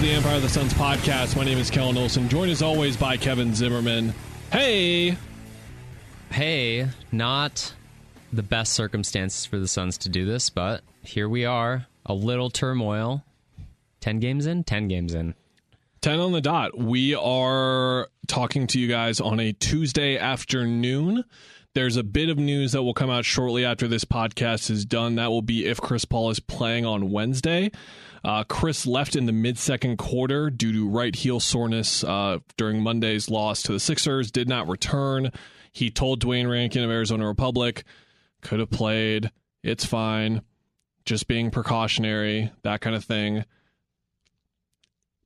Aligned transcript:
To 0.00 0.06
the 0.06 0.12
Empire 0.12 0.36
of 0.36 0.42
the 0.42 0.48
Suns 0.48 0.72
podcast. 0.72 1.36
My 1.36 1.44
name 1.44 1.58
is 1.58 1.70
Kellen 1.70 1.98
Olson, 1.98 2.26
joined 2.30 2.50
as 2.50 2.62
always 2.62 2.96
by 2.96 3.18
Kevin 3.18 3.54
Zimmerman. 3.54 4.14
Hey, 4.50 5.18
hey, 6.30 6.88
not 7.12 7.74
the 8.32 8.42
best 8.42 8.72
circumstances 8.72 9.44
for 9.44 9.58
the 9.58 9.68
Suns 9.68 9.98
to 9.98 10.08
do 10.08 10.24
this, 10.24 10.48
but 10.48 10.80
here 11.02 11.28
we 11.28 11.44
are. 11.44 11.86
A 12.06 12.14
little 12.14 12.48
turmoil. 12.48 13.24
10 14.00 14.20
games 14.20 14.46
in? 14.46 14.64
10 14.64 14.88
games 14.88 15.12
in. 15.12 15.34
10 16.00 16.18
on 16.18 16.32
the 16.32 16.40
dot. 16.40 16.78
We 16.78 17.14
are 17.14 18.08
talking 18.26 18.68
to 18.68 18.80
you 18.80 18.88
guys 18.88 19.20
on 19.20 19.38
a 19.38 19.52
Tuesday 19.52 20.16
afternoon. 20.16 21.24
There's 21.72 21.96
a 21.96 22.02
bit 22.02 22.28
of 22.28 22.36
news 22.36 22.72
that 22.72 22.82
will 22.82 22.94
come 22.94 23.10
out 23.10 23.24
shortly 23.24 23.64
after 23.64 23.86
this 23.86 24.04
podcast 24.04 24.70
is 24.70 24.84
done. 24.84 25.14
That 25.14 25.30
will 25.30 25.42
be 25.42 25.66
if 25.66 25.80
Chris 25.80 26.04
Paul 26.04 26.30
is 26.30 26.40
playing 26.40 26.84
on 26.84 27.12
Wednesday. 27.12 27.70
Uh, 28.24 28.42
Chris 28.42 28.86
left 28.86 29.14
in 29.14 29.26
the 29.26 29.32
mid 29.32 29.56
second 29.56 29.96
quarter 29.96 30.50
due 30.50 30.72
to 30.72 30.88
right 30.88 31.14
heel 31.14 31.38
soreness 31.38 32.02
uh, 32.02 32.38
during 32.56 32.82
Monday's 32.82 33.30
loss 33.30 33.62
to 33.62 33.72
the 33.72 33.78
Sixers, 33.78 34.32
did 34.32 34.48
not 34.48 34.68
return. 34.68 35.30
He 35.70 35.90
told 35.90 36.18
Duane 36.18 36.48
Rankin 36.48 36.82
of 36.82 36.90
Arizona 36.90 37.26
Republic, 37.26 37.84
could 38.40 38.58
have 38.58 38.70
played. 38.70 39.30
It's 39.62 39.84
fine. 39.84 40.42
Just 41.04 41.28
being 41.28 41.52
precautionary, 41.52 42.50
that 42.62 42.80
kind 42.80 42.96
of 42.96 43.04
thing 43.04 43.44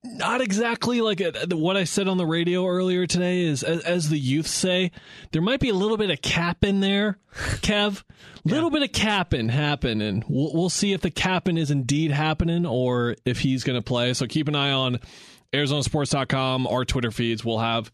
not 0.04 0.42
exactly 0.42 1.00
like 1.00 1.20
uh, 1.20 1.32
what 1.56 1.76
I 1.76 1.84
said 1.84 2.08
on 2.08 2.18
the 2.18 2.26
radio 2.26 2.66
earlier 2.66 3.06
today 3.06 3.42
is 3.42 3.62
as, 3.62 3.80
as, 3.84 4.08
the 4.10 4.18
youth 4.18 4.46
say, 4.46 4.90
there 5.32 5.40
might 5.40 5.60
be 5.60 5.70
a 5.70 5.74
little 5.74 5.96
bit 5.96 6.10
of 6.10 6.20
capping 6.20 6.80
there, 6.80 7.18
Kev. 7.34 8.02
Little 8.46 8.68
bit 8.68 8.82
of 8.82 8.92
capping 8.92 9.48
happening. 9.48 10.22
We'll, 10.28 10.52
we'll 10.52 10.68
see 10.68 10.92
if 10.92 11.00
the 11.00 11.10
capping 11.10 11.56
is 11.56 11.70
indeed 11.70 12.10
happening 12.10 12.66
or 12.66 13.16
if 13.24 13.40
he's 13.40 13.64
going 13.64 13.78
to 13.78 13.82
play. 13.82 14.12
So 14.12 14.26
keep 14.26 14.48
an 14.48 14.54
eye 14.54 14.70
on 14.70 15.00
ArizonaSports.com, 15.54 16.66
our 16.66 16.84
Twitter 16.84 17.10
feeds. 17.10 17.42
We'll 17.42 17.60
have 17.60 17.90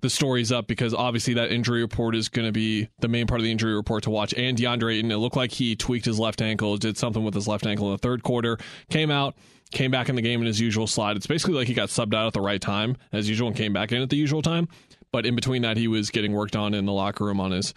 the 0.00 0.08
stories 0.08 0.50
up 0.50 0.66
because 0.66 0.94
obviously 0.94 1.34
that 1.34 1.52
injury 1.52 1.82
report 1.82 2.16
is 2.16 2.30
going 2.30 2.46
to 2.46 2.52
be 2.52 2.88
the 3.00 3.08
main 3.08 3.26
part 3.26 3.40
of 3.40 3.44
the 3.44 3.50
injury 3.50 3.74
report 3.74 4.04
to 4.04 4.10
watch. 4.10 4.32
And 4.32 4.56
DeAndre 4.56 4.96
Ayton, 4.96 5.10
it 5.10 5.16
looked 5.16 5.36
like 5.36 5.52
he 5.52 5.76
tweaked 5.76 6.06
his 6.06 6.18
left 6.18 6.40
ankle, 6.40 6.78
did 6.78 6.96
something 6.96 7.22
with 7.22 7.34
his 7.34 7.46
left 7.46 7.66
ankle 7.66 7.88
in 7.88 7.92
the 7.92 7.98
third 7.98 8.22
quarter, 8.22 8.56
came 8.88 9.10
out 9.10 9.36
came 9.70 9.90
back 9.90 10.08
in 10.08 10.16
the 10.16 10.22
game 10.22 10.40
in 10.40 10.46
his 10.46 10.60
usual 10.60 10.86
slide. 10.86 11.16
It's 11.16 11.26
basically 11.26 11.54
like 11.54 11.68
he 11.68 11.74
got 11.74 11.88
subbed 11.88 12.14
out 12.14 12.26
at 12.26 12.32
the 12.32 12.40
right 12.40 12.60
time 12.60 12.96
as 13.12 13.28
usual 13.28 13.48
and 13.48 13.56
came 13.56 13.72
back 13.72 13.92
in 13.92 14.02
at 14.02 14.10
the 14.10 14.16
usual 14.16 14.42
time. 14.42 14.68
But 15.12 15.26
in 15.26 15.34
between 15.34 15.62
that, 15.62 15.76
he 15.76 15.88
was 15.88 16.10
getting 16.10 16.32
worked 16.32 16.56
on 16.56 16.74
in 16.74 16.86
the 16.86 16.92
locker 16.92 17.24
room 17.24 17.40
on 17.40 17.52
his 17.52 17.74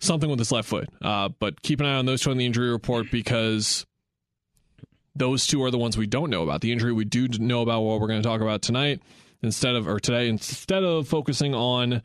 something 0.00 0.28
with 0.28 0.38
his 0.38 0.52
left 0.52 0.68
foot. 0.68 0.88
Uh, 1.02 1.28
but 1.38 1.62
keep 1.62 1.80
an 1.80 1.86
eye 1.86 1.94
on 1.94 2.06
those 2.06 2.22
two 2.22 2.30
on 2.30 2.36
the 2.36 2.46
injury 2.46 2.70
report 2.70 3.10
because 3.10 3.86
those 5.14 5.46
two 5.46 5.62
are 5.62 5.70
the 5.70 5.78
ones 5.78 5.96
we 5.96 6.06
don't 6.06 6.30
know 6.30 6.42
about. 6.42 6.60
The 6.60 6.72
injury 6.72 6.92
we 6.92 7.04
do 7.04 7.28
know 7.28 7.62
about 7.62 7.82
what 7.82 8.00
we're 8.00 8.08
going 8.08 8.22
to 8.22 8.28
talk 8.28 8.40
about 8.40 8.62
tonight 8.62 9.00
instead 9.44 9.76
of 9.76 9.86
or 9.86 10.00
today 10.00 10.28
instead 10.28 10.82
of 10.82 11.06
focusing 11.06 11.54
on 11.54 12.02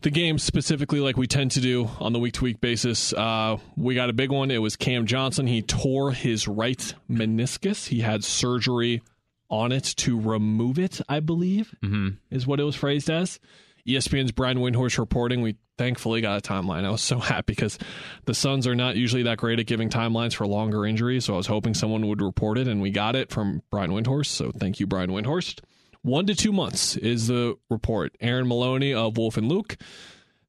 the 0.00 0.10
game 0.10 0.38
specifically, 0.38 1.00
like 1.00 1.16
we 1.16 1.26
tend 1.26 1.50
to 1.52 1.60
do 1.60 1.90
on 1.98 2.12
the 2.12 2.18
week 2.18 2.34
to 2.34 2.44
week 2.44 2.60
basis, 2.60 3.12
uh, 3.12 3.56
we 3.76 3.94
got 3.94 4.08
a 4.08 4.12
big 4.12 4.30
one. 4.30 4.50
It 4.50 4.58
was 4.58 4.76
Cam 4.76 5.06
Johnson. 5.06 5.46
He 5.46 5.60
tore 5.60 6.12
his 6.12 6.46
right 6.46 6.94
meniscus. 7.10 7.88
He 7.88 8.00
had 8.00 8.22
surgery 8.24 9.02
on 9.50 9.72
it 9.72 9.84
to 9.96 10.20
remove 10.20 10.78
it, 10.78 11.00
I 11.08 11.20
believe, 11.20 11.74
mm-hmm. 11.82 12.10
is 12.30 12.46
what 12.46 12.60
it 12.60 12.64
was 12.64 12.76
phrased 12.76 13.10
as. 13.10 13.40
ESPN's 13.86 14.32
Brian 14.32 14.58
Windhorst 14.58 14.98
reporting. 14.98 15.40
We 15.40 15.56
thankfully 15.78 16.20
got 16.20 16.38
a 16.38 16.46
timeline. 16.46 16.84
I 16.84 16.90
was 16.90 17.00
so 17.00 17.18
happy 17.18 17.54
because 17.54 17.78
the 18.26 18.34
Suns 18.34 18.66
are 18.66 18.74
not 18.74 18.96
usually 18.96 19.22
that 19.24 19.38
great 19.38 19.58
at 19.58 19.66
giving 19.66 19.88
timelines 19.88 20.34
for 20.34 20.46
longer 20.46 20.84
injuries. 20.84 21.24
So 21.24 21.34
I 21.34 21.38
was 21.38 21.46
hoping 21.46 21.74
someone 21.74 22.06
would 22.06 22.20
report 22.20 22.58
it, 22.58 22.68
and 22.68 22.82
we 22.82 22.90
got 22.90 23.16
it 23.16 23.30
from 23.30 23.62
Brian 23.70 23.90
Windhorst. 23.90 24.26
So 24.26 24.52
thank 24.52 24.78
you, 24.78 24.86
Brian 24.86 25.10
Windhorst. 25.10 25.60
One 26.02 26.26
to 26.26 26.34
two 26.34 26.52
months 26.52 26.96
is 26.96 27.26
the 27.26 27.56
report. 27.70 28.16
Aaron 28.20 28.48
Maloney 28.48 28.94
of 28.94 29.16
Wolf 29.16 29.36
and 29.36 29.48
Luke 29.48 29.76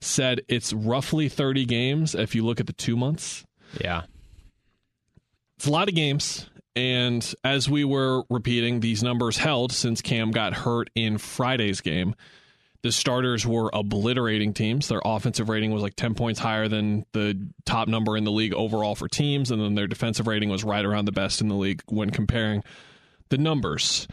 said 0.01 0.41
it's 0.47 0.73
roughly 0.73 1.27
30 1.29 1.65
games 1.65 2.15
if 2.15 2.35
you 2.35 2.45
look 2.45 2.59
at 2.59 2.67
the 2.67 2.73
two 2.73 2.95
months. 2.95 3.45
Yeah. 3.79 4.03
It's 5.57 5.67
a 5.67 5.71
lot 5.71 5.89
of 5.89 5.95
games. 5.95 6.49
And 6.75 7.33
as 7.43 7.69
we 7.69 7.83
were 7.83 8.23
repeating, 8.29 8.79
these 8.79 9.03
numbers 9.03 9.37
held 9.37 9.73
since 9.73 10.01
Cam 10.01 10.31
got 10.31 10.53
hurt 10.53 10.89
in 10.95 11.17
Friday's 11.17 11.81
game. 11.81 12.15
The 12.81 12.93
starters 12.93 13.45
were 13.45 13.69
obliterating 13.73 14.53
teams. 14.53 14.87
Their 14.87 15.01
offensive 15.03 15.49
rating 15.49 15.71
was 15.71 15.81
like 15.81 15.97
10 15.97 16.13
points 16.13 16.39
higher 16.39 16.69
than 16.69 17.05
the 17.11 17.49
top 17.65 17.89
number 17.89 18.15
in 18.15 18.23
the 18.23 18.31
league 18.31 18.53
overall 18.53 18.95
for 18.95 19.09
teams. 19.09 19.51
And 19.51 19.61
then 19.61 19.75
their 19.75 19.87
defensive 19.87 20.27
rating 20.27 20.47
was 20.47 20.63
right 20.63 20.85
around 20.85 21.05
the 21.05 21.11
best 21.11 21.41
in 21.41 21.49
the 21.49 21.55
league 21.55 21.81
when 21.87 22.09
comparing 22.11 22.63
the 23.27 23.37
numbers. 23.37 24.07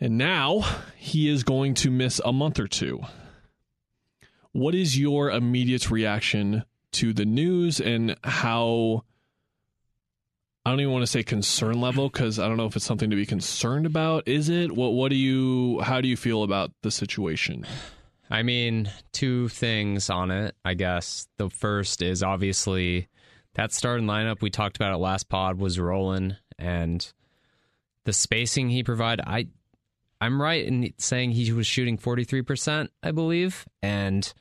And 0.00 0.18
now 0.18 0.64
he 0.96 1.28
is 1.28 1.44
going 1.44 1.74
to 1.74 1.90
miss 1.90 2.20
a 2.24 2.32
month 2.32 2.58
or 2.58 2.66
two. 2.66 3.00
What 4.52 4.74
is 4.74 4.98
your 4.98 5.30
immediate 5.30 5.90
reaction 5.90 6.64
to 6.92 7.12
the 7.12 7.24
news 7.24 7.80
and 7.80 8.16
how? 8.22 9.04
I 10.66 10.70
don't 10.70 10.80
even 10.80 10.92
want 10.92 11.02
to 11.02 11.10
say 11.10 11.22
concern 11.22 11.80
level 11.80 12.08
because 12.08 12.38
I 12.38 12.48
don't 12.48 12.56
know 12.56 12.66
if 12.66 12.76
it's 12.76 12.84
something 12.84 13.10
to 13.10 13.16
be 13.16 13.26
concerned 13.26 13.84
about. 13.84 14.26
Is 14.26 14.48
it? 14.48 14.72
What 14.72 14.92
What 14.94 15.10
do 15.10 15.16
you? 15.16 15.80
How 15.80 16.00
do 16.00 16.08
you 16.08 16.16
feel 16.16 16.42
about 16.42 16.70
the 16.82 16.90
situation? 16.90 17.66
I 18.30 18.42
mean, 18.42 18.90
two 19.12 19.48
things 19.48 20.08
on 20.08 20.30
it. 20.30 20.56
I 20.64 20.74
guess 20.74 21.28
the 21.36 21.50
first 21.50 22.00
is 22.00 22.22
obviously 22.22 23.08
that 23.54 23.72
starting 23.72 24.06
lineup 24.06 24.40
we 24.40 24.50
talked 24.50 24.76
about 24.76 24.92
at 24.92 25.00
last 25.00 25.28
pod 25.28 25.58
was 25.58 25.78
rolling, 25.78 26.36
and 26.58 27.12
the 28.04 28.12
spacing 28.12 28.70
he 28.70 28.82
provided. 28.82 29.24
I 29.26 29.48
I'm 30.20 30.40
right 30.40 30.64
in 30.64 30.92
saying 30.98 31.32
he 31.32 31.52
was 31.52 31.66
shooting 31.66 31.98
43%, 31.98 32.88
I 33.02 33.10
believe. 33.10 33.66
And 33.82 34.32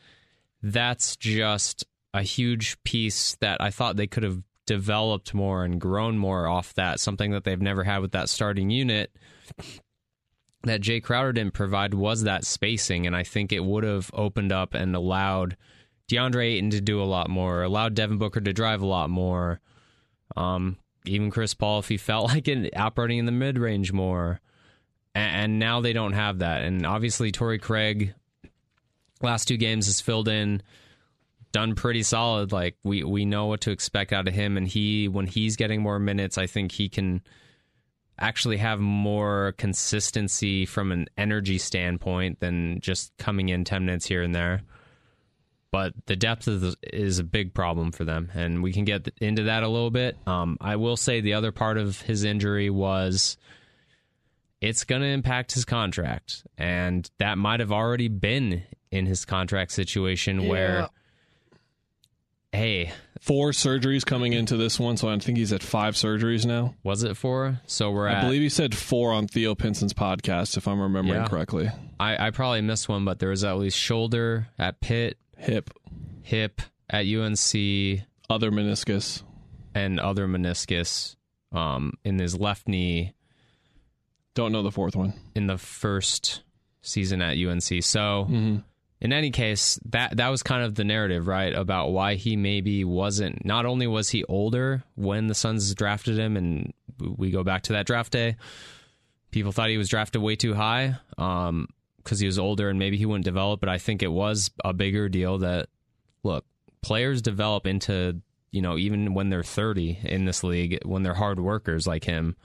that's 0.61 1.15
just 1.15 1.85
a 2.13 2.21
huge 2.21 2.81
piece 2.83 3.35
that 3.41 3.61
I 3.61 3.69
thought 3.69 3.95
they 3.95 4.07
could 4.07 4.23
have 4.23 4.41
developed 4.65 5.33
more 5.33 5.65
and 5.65 5.81
grown 5.81 6.17
more 6.17 6.47
off 6.47 6.73
that, 6.75 6.99
something 6.99 7.31
that 7.31 7.43
they've 7.43 7.61
never 7.61 7.83
had 7.83 7.99
with 7.99 8.11
that 8.11 8.29
starting 8.29 8.69
unit 8.69 9.11
that 10.63 10.81
Jae 10.81 11.03
Crowder 11.03 11.33
didn't 11.33 11.53
provide 11.53 11.93
was 11.93 12.23
that 12.23 12.45
spacing. 12.45 13.05
And 13.05 13.15
I 13.15 13.23
think 13.23 13.51
it 13.51 13.63
would 13.63 13.83
have 13.83 14.09
opened 14.13 14.51
up 14.51 14.73
and 14.73 14.95
allowed 14.95 15.57
DeAndre 16.09 16.53
Ayton 16.53 16.69
to 16.71 16.81
do 16.81 17.01
a 17.01 17.05
lot 17.05 17.29
more, 17.29 17.63
allowed 17.63 17.95
Devin 17.95 18.17
Booker 18.17 18.41
to 18.41 18.53
drive 18.53 18.81
a 18.81 18.87
lot 18.87 19.09
more. 19.09 19.59
Um, 20.35 20.77
even 21.05 21.31
Chris 21.31 21.53
Paul, 21.53 21.79
if 21.79 21.89
he 21.89 21.97
felt 21.97 22.27
like 22.29 22.47
it, 22.47 22.75
operating 22.77 23.19
in 23.19 23.25
the 23.25 23.31
mid 23.31 23.57
range 23.57 23.91
more 23.91 24.39
and 25.15 25.59
now 25.59 25.81
they 25.81 25.93
don't 25.93 26.13
have 26.13 26.39
that. 26.39 26.63
And 26.63 26.85
obviously, 26.85 27.31
Torrey 27.31 27.59
Craig, 27.59 28.13
last 29.21 29.47
two 29.47 29.57
games 29.57 29.85
has 29.85 30.01
filled 30.01 30.27
in, 30.27 30.61
done 31.51 31.75
pretty 31.75 32.03
solid. 32.03 32.51
Like 32.51 32.75
we 32.83 33.03
we 33.03 33.25
know 33.25 33.45
what 33.45 33.61
to 33.61 33.71
expect 33.71 34.11
out 34.11 34.27
of 34.27 34.33
him, 34.33 34.57
and 34.57 34.67
he 34.67 35.07
when 35.07 35.27
he's 35.27 35.55
getting 35.55 35.81
more 35.81 35.99
minutes, 35.99 36.37
I 36.37 36.47
think 36.47 36.71
he 36.71 36.89
can 36.89 37.21
actually 38.19 38.57
have 38.57 38.79
more 38.79 39.53
consistency 39.57 40.65
from 40.65 40.91
an 40.91 41.07
energy 41.17 41.57
standpoint 41.57 42.39
than 42.39 42.79
just 42.79 43.11
coming 43.17 43.49
in 43.49 43.63
10 43.63 43.85
minutes 43.85 44.05
here 44.05 44.21
and 44.21 44.35
there. 44.35 44.61
But 45.71 45.93
the 46.05 46.15
depth 46.15 46.45
the, 46.45 46.75
is 46.83 47.17
a 47.17 47.23
big 47.23 47.55
problem 47.55 47.91
for 47.91 48.05
them, 48.05 48.29
and 48.35 48.61
we 48.61 48.71
can 48.71 48.85
get 48.85 49.11
into 49.19 49.43
that 49.43 49.63
a 49.63 49.67
little 49.67 49.89
bit. 49.89 50.15
Um, 50.27 50.57
I 50.61 50.75
will 50.75 50.95
say 50.95 51.19
the 51.19 51.33
other 51.33 51.51
part 51.51 51.79
of 51.79 52.01
his 52.01 52.23
injury 52.23 52.69
was 52.69 53.37
it's 54.63 54.85
going 54.85 55.01
to 55.01 55.07
impact 55.09 55.51
his 55.51 55.65
contract. 55.65 56.45
And 56.57 57.09
that 57.17 57.37
might 57.37 57.59
have 57.59 57.73
already 57.73 58.07
been 58.07 58.63
in 58.91 59.05
his 59.05 59.25
contract 59.25 59.73
situation 59.73 60.39
yeah. 60.39 60.49
where, 60.49 60.89
hey. 62.53 62.93
Four 63.19 63.51
surgeries 63.51 64.05
coming 64.05 64.31
into 64.31 64.55
this 64.55 64.79
one, 64.79 64.95
so 64.95 65.09
I 65.09 65.19
think 65.19 65.37
he's 65.37 65.51
at 65.51 65.63
five 65.63 65.95
surgeries 65.95 66.45
now. 66.45 66.75
Was 66.81 67.03
it 67.03 67.17
four? 67.17 67.59
So 67.67 67.91
we're 67.91 68.07
I 68.07 68.13
at. 68.13 68.21
Believe 68.21 68.41
he 68.41 68.49
said 68.49 68.73
four 68.73 69.11
on 69.11 69.27
Theo 69.27 69.53
Pinson's 69.53 69.93
podcast, 69.93 70.55
if 70.55 70.65
I'm 70.65 70.79
remembering 70.79 71.21
yeah. 71.21 71.27
correctly. 71.27 71.69
I, 71.99 72.27
I 72.27 72.31
probably 72.31 72.61
missed 72.61 72.87
one, 72.87 73.03
but 73.03 73.19
there 73.19 73.29
was 73.29 73.43
at 73.43 73.57
least 73.57 73.77
shoulder 73.77 74.47
at 74.57 74.79
Pitt, 74.79 75.17
hip, 75.37 75.71
hip 76.21 76.61
at 76.89 77.05
UNC, 77.05 78.01
other 78.29 78.51
meniscus, 78.51 79.23
and 79.75 79.99
other 79.99 80.25
meniscus 80.25 81.17
um, 81.51 81.93
in 82.05 82.19
his 82.19 82.37
left 82.37 82.67
knee 82.69 83.13
don't 84.35 84.51
know 84.51 84.63
the 84.63 84.71
fourth 84.71 84.95
one. 84.95 85.13
In 85.35 85.47
the 85.47 85.57
first 85.57 86.41
season 86.81 87.21
at 87.21 87.37
UNC. 87.37 87.83
So, 87.83 88.27
in 89.01 89.11
any 89.13 89.31
case, 89.31 89.79
that 89.89 90.17
that 90.17 90.29
was 90.29 90.43
kind 90.43 90.63
of 90.63 90.75
the 90.75 90.83
narrative, 90.83 91.27
right, 91.27 91.53
about 91.53 91.91
why 91.91 92.15
he 92.15 92.35
maybe 92.35 92.83
wasn't. 92.85 93.45
Not 93.45 93.65
only 93.65 93.87
was 93.87 94.09
he 94.09 94.23
older 94.25 94.83
when 94.95 95.27
the 95.27 95.35
Suns 95.35 95.73
drafted 95.75 96.17
him, 96.17 96.37
and 96.37 96.73
we 96.99 97.31
go 97.31 97.43
back 97.43 97.63
to 97.63 97.73
that 97.73 97.85
draft 97.85 98.11
day, 98.13 98.37
people 99.31 99.51
thought 99.51 99.69
he 99.69 99.77
was 99.77 99.89
drafted 99.89 100.21
way 100.21 100.35
too 100.35 100.53
high 100.53 100.95
um, 101.17 101.67
because 101.97 102.19
he 102.19 102.25
was 102.25 102.39
older 102.39 102.69
and 102.69 102.79
maybe 102.79 102.97
he 102.97 103.05
wouldn't 103.05 103.25
develop. 103.25 103.59
But 103.59 103.69
I 103.69 103.77
think 103.77 104.03
it 104.03 104.11
was 104.11 104.51
a 104.63 104.73
bigger 104.73 105.09
deal 105.09 105.39
that 105.39 105.67
look, 106.23 106.45
players 106.81 107.21
develop 107.21 107.67
into 107.67 108.21
you 108.51 108.61
know 108.61 108.77
even 108.77 109.13
when 109.13 109.29
they're 109.29 109.43
30 109.43 109.99
in 110.03 110.25
this 110.25 110.43
league 110.43 110.79
when 110.85 111.01
they're 111.01 111.15
hard 111.15 111.39
workers 111.39 111.87
like 111.87 112.03
him 112.03 112.35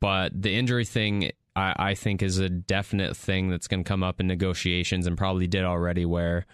but 0.00 0.40
the 0.40 0.54
injury 0.54 0.84
thing 0.84 1.30
I, 1.54 1.74
I 1.78 1.94
think 1.94 2.22
is 2.22 2.38
a 2.38 2.48
definite 2.48 3.16
thing 3.16 3.50
that's 3.50 3.68
going 3.68 3.84
to 3.84 3.88
come 3.88 4.02
up 4.02 4.20
in 4.20 4.26
negotiations 4.26 5.06
and 5.06 5.16
probably 5.16 5.46
did 5.46 5.64
already 5.64 6.04
where 6.04 6.46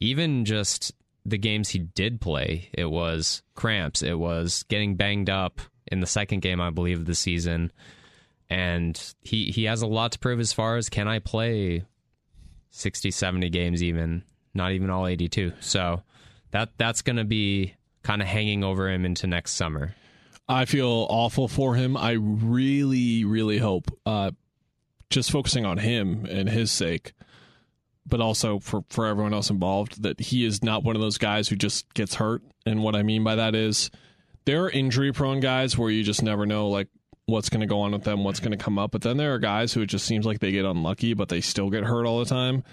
even 0.00 0.44
just 0.44 0.92
the 1.24 1.38
games 1.38 1.70
he 1.70 1.78
did 1.78 2.20
play 2.20 2.68
it 2.72 2.90
was 2.90 3.42
cramps. 3.54 4.02
It 4.02 4.18
was 4.18 4.64
getting 4.64 4.96
banged 4.96 5.30
up 5.30 5.60
in 5.86 6.00
the 6.00 6.06
second 6.06 6.40
game 6.40 6.60
i 6.60 6.70
believe 6.70 7.00
of 7.00 7.06
the 7.06 7.14
season. 7.14 7.72
And 8.48 9.00
he 9.22 9.50
he 9.50 9.64
has 9.64 9.82
a 9.82 9.86
lot 9.86 10.12
to 10.12 10.18
prove 10.18 10.40
as 10.40 10.52
far 10.52 10.76
as 10.76 10.88
can 10.88 11.08
i 11.08 11.18
play 11.20 11.84
60 12.70 13.10
70 13.10 13.50
games 13.50 13.82
even 13.82 14.22
not 14.54 14.72
even 14.72 14.90
all 14.90 15.06
82 15.06 15.52
so 15.60 16.02
that 16.50 16.70
that's 16.76 17.02
going 17.02 17.16
to 17.16 17.24
be 17.24 17.74
kind 18.02 18.22
of 18.22 18.28
hanging 18.28 18.64
over 18.64 18.88
him 18.88 19.04
into 19.04 19.26
next 19.26 19.52
summer 19.52 19.94
I 20.50 20.64
feel 20.64 21.06
awful 21.08 21.46
for 21.46 21.76
him. 21.76 21.96
I 21.96 22.12
really, 22.12 23.24
really 23.24 23.58
hope, 23.58 23.96
uh, 24.04 24.32
just 25.08 25.30
focusing 25.30 25.64
on 25.64 25.78
him 25.78 26.26
and 26.28 26.48
his 26.48 26.72
sake, 26.72 27.12
but 28.04 28.20
also 28.20 28.58
for, 28.58 28.82
for 28.90 29.06
everyone 29.06 29.32
else 29.32 29.48
involved, 29.48 30.02
that 30.02 30.18
he 30.18 30.44
is 30.44 30.64
not 30.64 30.82
one 30.82 30.96
of 30.96 31.02
those 31.02 31.18
guys 31.18 31.48
who 31.48 31.54
just 31.54 31.94
gets 31.94 32.16
hurt. 32.16 32.42
And 32.66 32.82
what 32.82 32.96
I 32.96 33.04
mean 33.04 33.22
by 33.22 33.36
that 33.36 33.54
is 33.54 33.92
there 34.44 34.64
are 34.64 34.70
injury 34.70 35.12
prone 35.12 35.38
guys 35.38 35.78
where 35.78 35.88
you 35.88 36.02
just 36.02 36.22
never 36.22 36.44
know, 36.46 36.68
like, 36.68 36.88
what's 37.26 37.48
going 37.48 37.60
to 37.60 37.66
go 37.68 37.82
on 37.82 37.92
with 37.92 38.02
them, 38.02 38.24
what's 38.24 38.40
going 38.40 38.50
to 38.50 38.56
come 38.56 38.76
up. 38.76 38.90
But 38.90 39.02
then 39.02 39.18
there 39.18 39.32
are 39.32 39.38
guys 39.38 39.72
who 39.72 39.82
it 39.82 39.86
just 39.86 40.04
seems 40.04 40.26
like 40.26 40.40
they 40.40 40.50
get 40.50 40.64
unlucky, 40.64 41.14
but 41.14 41.28
they 41.28 41.40
still 41.40 41.70
get 41.70 41.84
hurt 41.84 42.06
all 42.06 42.18
the 42.18 42.24
time. 42.24 42.64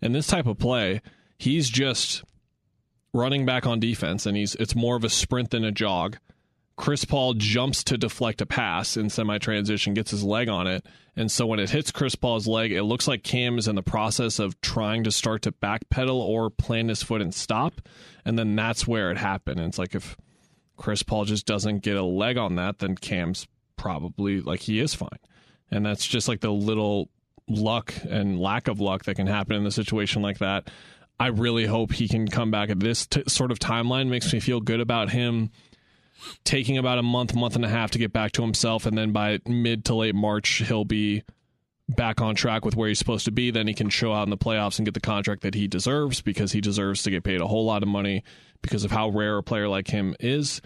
And 0.00 0.14
this 0.14 0.28
type 0.28 0.46
of 0.46 0.58
play, 0.58 1.02
he's 1.36 1.68
just 1.68 2.24
running 3.12 3.44
back 3.44 3.66
on 3.66 3.80
defense, 3.80 4.24
and 4.24 4.34
he's 4.34 4.54
it's 4.54 4.74
more 4.74 4.96
of 4.96 5.04
a 5.04 5.10
sprint 5.10 5.50
than 5.50 5.62
a 5.62 5.72
jog. 5.72 6.16
Chris 6.78 7.04
Paul 7.04 7.34
jumps 7.34 7.82
to 7.84 7.98
deflect 7.98 8.40
a 8.40 8.46
pass 8.46 8.96
in 8.96 9.10
semi 9.10 9.38
transition, 9.38 9.94
gets 9.94 10.12
his 10.12 10.22
leg 10.22 10.48
on 10.48 10.68
it. 10.68 10.86
And 11.16 11.28
so 11.28 11.44
when 11.44 11.58
it 11.58 11.70
hits 11.70 11.90
Chris 11.90 12.14
Paul's 12.14 12.46
leg, 12.46 12.70
it 12.70 12.84
looks 12.84 13.08
like 13.08 13.24
Cam 13.24 13.58
is 13.58 13.66
in 13.66 13.74
the 13.74 13.82
process 13.82 14.38
of 14.38 14.58
trying 14.60 15.02
to 15.02 15.10
start 15.10 15.42
to 15.42 15.52
backpedal 15.52 16.14
or 16.14 16.50
plant 16.50 16.90
his 16.90 17.02
foot 17.02 17.20
and 17.20 17.34
stop. 17.34 17.82
And 18.24 18.38
then 18.38 18.54
that's 18.54 18.86
where 18.86 19.10
it 19.10 19.18
happened. 19.18 19.58
And 19.58 19.68
it's 19.68 19.78
like 19.78 19.96
if 19.96 20.16
Chris 20.76 21.02
Paul 21.02 21.24
just 21.24 21.46
doesn't 21.46 21.80
get 21.80 21.96
a 21.96 22.04
leg 22.04 22.38
on 22.38 22.54
that, 22.54 22.78
then 22.78 22.94
Cam's 22.94 23.48
probably 23.76 24.40
like 24.40 24.60
he 24.60 24.78
is 24.78 24.94
fine. 24.94 25.18
And 25.72 25.84
that's 25.84 26.06
just 26.06 26.28
like 26.28 26.40
the 26.40 26.52
little 26.52 27.10
luck 27.48 27.92
and 28.08 28.38
lack 28.38 28.68
of 28.68 28.78
luck 28.78 29.04
that 29.06 29.16
can 29.16 29.26
happen 29.26 29.56
in 29.56 29.66
a 29.66 29.72
situation 29.72 30.22
like 30.22 30.38
that. 30.38 30.70
I 31.18 31.26
really 31.26 31.66
hope 31.66 31.92
he 31.92 32.06
can 32.06 32.28
come 32.28 32.52
back 32.52 32.70
at 32.70 32.78
this 32.78 33.04
t- 33.04 33.24
sort 33.26 33.50
of 33.50 33.58
timeline. 33.58 34.08
Makes 34.08 34.32
me 34.32 34.38
feel 34.38 34.60
good 34.60 34.78
about 34.78 35.10
him 35.10 35.50
taking 36.44 36.78
about 36.78 36.98
a 36.98 37.02
month, 37.02 37.34
month 37.34 37.56
and 37.56 37.64
a 37.64 37.68
half 37.68 37.90
to 37.92 37.98
get 37.98 38.12
back 38.12 38.32
to 38.32 38.42
himself, 38.42 38.86
and 38.86 38.96
then 38.96 39.12
by 39.12 39.38
mid 39.46 39.84
to 39.86 39.94
late 39.94 40.14
March, 40.14 40.62
he'll 40.66 40.84
be 40.84 41.22
back 41.88 42.20
on 42.20 42.34
track 42.34 42.64
with 42.64 42.76
where 42.76 42.88
he's 42.88 42.98
supposed 42.98 43.24
to 43.24 43.30
be. 43.30 43.50
Then 43.50 43.66
he 43.66 43.74
can 43.74 43.88
show 43.88 44.12
out 44.12 44.24
in 44.24 44.30
the 44.30 44.36
playoffs 44.36 44.78
and 44.78 44.86
get 44.86 44.94
the 44.94 45.00
contract 45.00 45.42
that 45.42 45.54
he 45.54 45.66
deserves 45.66 46.20
because 46.20 46.52
he 46.52 46.60
deserves 46.60 47.02
to 47.02 47.10
get 47.10 47.24
paid 47.24 47.40
a 47.40 47.46
whole 47.46 47.64
lot 47.64 47.82
of 47.82 47.88
money 47.88 48.24
because 48.62 48.84
of 48.84 48.90
how 48.90 49.08
rare 49.08 49.38
a 49.38 49.42
player 49.42 49.68
like 49.68 49.88
him 49.88 50.14
is, 50.20 50.60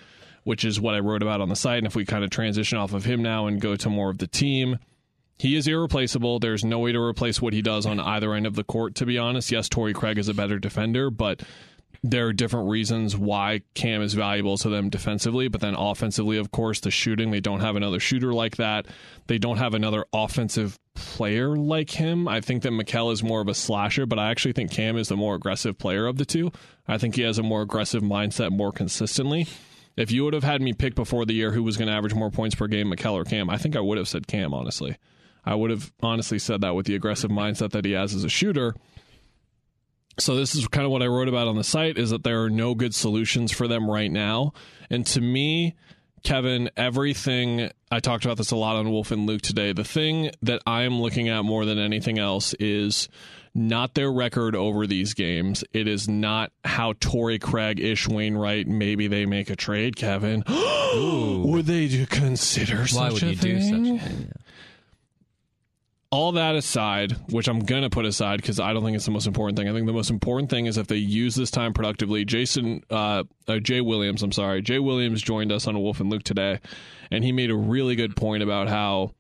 which 0.44 0.64
is 0.64 0.81
what 0.81 0.94
I 0.94 1.00
wrote 1.00 1.22
about 1.22 1.40
on 1.40 1.49
the 1.49 1.56
site. 1.56 1.78
And 1.78 1.87
if 1.87 1.94
we 1.94 2.04
kind 2.04 2.25
of 2.25 2.31
transition 2.31 2.78
off 2.78 2.93
of 2.93 3.04
him 3.04 3.22
now 3.22 3.46
and 3.46 3.60
go 3.60 3.76
to 3.76 3.88
more 3.88 4.10
of 4.10 4.19
the 4.19 4.26
team. 4.26 4.78
He 5.38 5.56
is 5.56 5.66
irreplaceable. 5.66 6.38
There's 6.38 6.64
no 6.64 6.78
way 6.78 6.93
to 6.93 7.00
replace 7.00 7.43
what 7.43 7.52
he 7.52 7.62
does 7.62 7.84
on 7.84 7.99
either 7.99 8.32
end 8.32 8.46
of 8.46 8.54
the 8.54 8.62
court, 8.62 8.94
to 8.96 9.06
be 9.06 9.19
honest. 9.19 9.50
Yes, 9.50 9.69
Torrey 9.69 9.93
Craig 9.93 10.19
is 10.19 10.28
a 10.28 10.34
better 10.34 10.60
defender, 10.60 11.10
but 11.10 11.43
there 12.02 12.26
are 12.26 12.32
different 12.32 12.69
reasons 12.69 13.16
why 13.16 13.62
Cam 13.75 14.02
is 14.02 14.14
valuable 14.14 14.56
to 14.58 14.69
them 14.69 14.90
defensively, 14.90 15.46
but 15.46 15.60
then 15.60 15.75
offensively, 15.75 16.37
of 16.37 16.50
course, 16.50 16.81
the 16.81 16.90
shooting, 16.90 17.31
they 17.31 17.40
don't 17.40 17.60
have 17.60 17.76
another 17.76 18.00
shooter 18.00 18.32
like 18.32 18.56
that. 18.56 18.87
They 19.28 19.38
don't 19.38 19.58
have 19.58 19.75
another 19.75 20.04
offensive 20.12 20.81
player 20.94 21.56
like 21.56 21.90
him. 21.90 22.26
I 22.26 22.40
think 22.40 22.64
that 22.64 22.72
Mikal 22.72 23.12
is 23.12 23.22
more 23.22 23.40
of 23.40 23.49
a 23.49 23.54
slasher, 23.54 24.04
but 24.04 24.19
I 24.19 24.31
actually 24.31 24.52
think 24.52 24.72
Cam 24.72 24.96
is 24.96 25.08
the 25.08 25.16
more 25.16 25.37
aggressive 25.37 25.78
player 25.78 26.06
of 26.06 26.16
the 26.16 26.25
two. 26.25 26.50
I 26.88 26.99
think 26.99 27.14
he 27.14 27.22
has 27.22 27.38
a 27.38 27.43
more 27.43 27.62
aggressive 27.62 28.02
mindset 28.02 28.50
more 28.50 28.72
consistently. 28.72 29.46
If 29.96 30.10
you 30.10 30.25
would 30.25 30.34
have 30.34 30.43
had 30.43 30.60
me 30.60 30.72
pick 30.72 30.96
before 30.96 31.25
the 31.25 31.34
year 31.34 31.52
who 31.52 31.62
was 31.62 31.76
going 31.76 31.88
to 31.88 31.94
average 31.94 32.14
more 32.14 32.31
points 32.31 32.56
per 32.56 32.66
game, 32.66 32.90
Mikal 32.90 33.12
or 33.12 33.25
Cam, 33.25 33.49
I 33.49 33.58
think 33.58 33.76
I 33.76 33.81
would 33.81 33.99
have 33.99 34.08
said 34.08 34.26
Cam, 34.26 34.52
honestly. 34.52 34.96
I 35.44 35.54
would 35.54 35.70
have 35.70 35.93
honestly 36.02 36.38
said 36.38 36.62
that 36.62 36.75
with 36.75 36.87
the 36.87 36.94
aggressive 36.96 37.31
mindset 37.31 37.70
that 37.72 37.84
he 37.84 37.93
has 37.93 38.14
as 38.14 38.25
a 38.25 38.28
shooter. 38.28 38.75
So 40.19 40.37
this 40.37 40.55
is 40.55 40.69
kind 40.69 40.85
of 40.85 40.91
what 40.91 41.03
I 41.03 41.06
wrote 41.06 41.29
about 41.29 41.49
on 41.49 41.56
the 41.56 41.64
site 41.64 41.97
is 41.99 42.11
that 42.11 42.23
there 42.23 42.43
are 42.43 42.50
no 42.50 42.75
good 42.75 42.94
solutions 42.94 43.50
for 43.53 43.67
them 43.67 43.91
right 43.91 44.11
now. 44.11 44.53
And 44.91 45.06
to 45.09 45.20
me, 45.20 45.75
Kevin, 46.23 46.70
everything 46.76 47.70
I 47.91 48.00
talked 48.00 48.25
about 48.25 48.37
this 48.37 48.50
a 48.50 48.56
lot 48.56 48.76
on 48.76 48.91
Wolf 48.91 49.11
and 49.11 49.26
Luke 49.26 49.43
today. 49.43 49.73
The 49.73 49.85
thing 49.85 50.31
that 50.43 50.62
I 50.67 50.82
am 50.82 51.00
looking 51.00 51.29
at 51.29 51.43
more 51.43 51.64
than 51.64 51.79
anything 51.79 52.19
else 52.19 52.55
is 52.55 53.09
not 53.55 53.94
their 53.94 54.11
record 54.11 54.55
over 54.55 54.87
these 54.87 55.14
games. 55.14 55.64
It 55.73 55.88
is 55.88 56.09
not 56.09 56.53
how 56.64 56.94
Torrey 57.00 57.38
Craig, 57.38 57.81
Ish 57.81 58.06
Wainwright, 58.09 58.67
maybe 58.67 59.09
they 59.09 59.26
make 59.26 59.50
a 59.50 59.56
trade, 59.56 59.97
Kevin. 59.97 60.44
Would 60.94 61.67
they 61.67 62.06
consider 62.06 62.79
why 62.79 62.87
such 62.87 63.12
would 63.14 63.23
a 63.23 63.26
you 63.26 63.37
thing? 63.37 63.56
do 63.56 63.99
such 63.99 64.00
a 64.03 64.09
thing 64.09 64.32
all 66.12 66.32
that 66.32 66.55
aside, 66.55 67.12
which 67.31 67.49
I'm 67.49 67.61
going 67.61 67.85
to 67.85 67.91
put 67.91 68.05
aside 68.05 68.37
because 68.37 68.61
I 68.61 68.75
don't 68.75 68.85
think 68.85 68.94
it's 68.94 69.06
the 69.06 69.11
most 69.11 69.26
important 69.26 69.59
thing. 69.59 69.67
I 69.67 69.73
think 69.73 69.87
the 69.87 69.94
most 69.94 70.11
important 70.11 70.50
thing 70.50 70.67
is 70.67 70.76
if 70.76 70.87
they 70.87 70.97
use 70.97 71.35
this 71.35 71.50
time 71.50 71.73
productively. 71.73 72.26
Jason, 72.26 72.85
uh, 72.91 73.25
uh, 73.49 73.59
Jay 73.59 73.81
Williams, 73.81 74.23
I'm 74.23 74.31
sorry. 74.31 74.61
Jay 74.61 74.79
Williams 74.79 75.23
joined 75.23 75.50
us 75.50 75.67
on 75.67 75.81
Wolf 75.81 76.00
and 76.00 76.11
Luke 76.11 76.23
today, 76.23 76.61
and 77.11 77.25
he 77.25 77.32
made 77.32 77.50
a 77.50 77.56
really 77.56 77.97
good 77.97 78.14
point 78.14 78.43
about 78.43 78.69
how, 78.69 79.12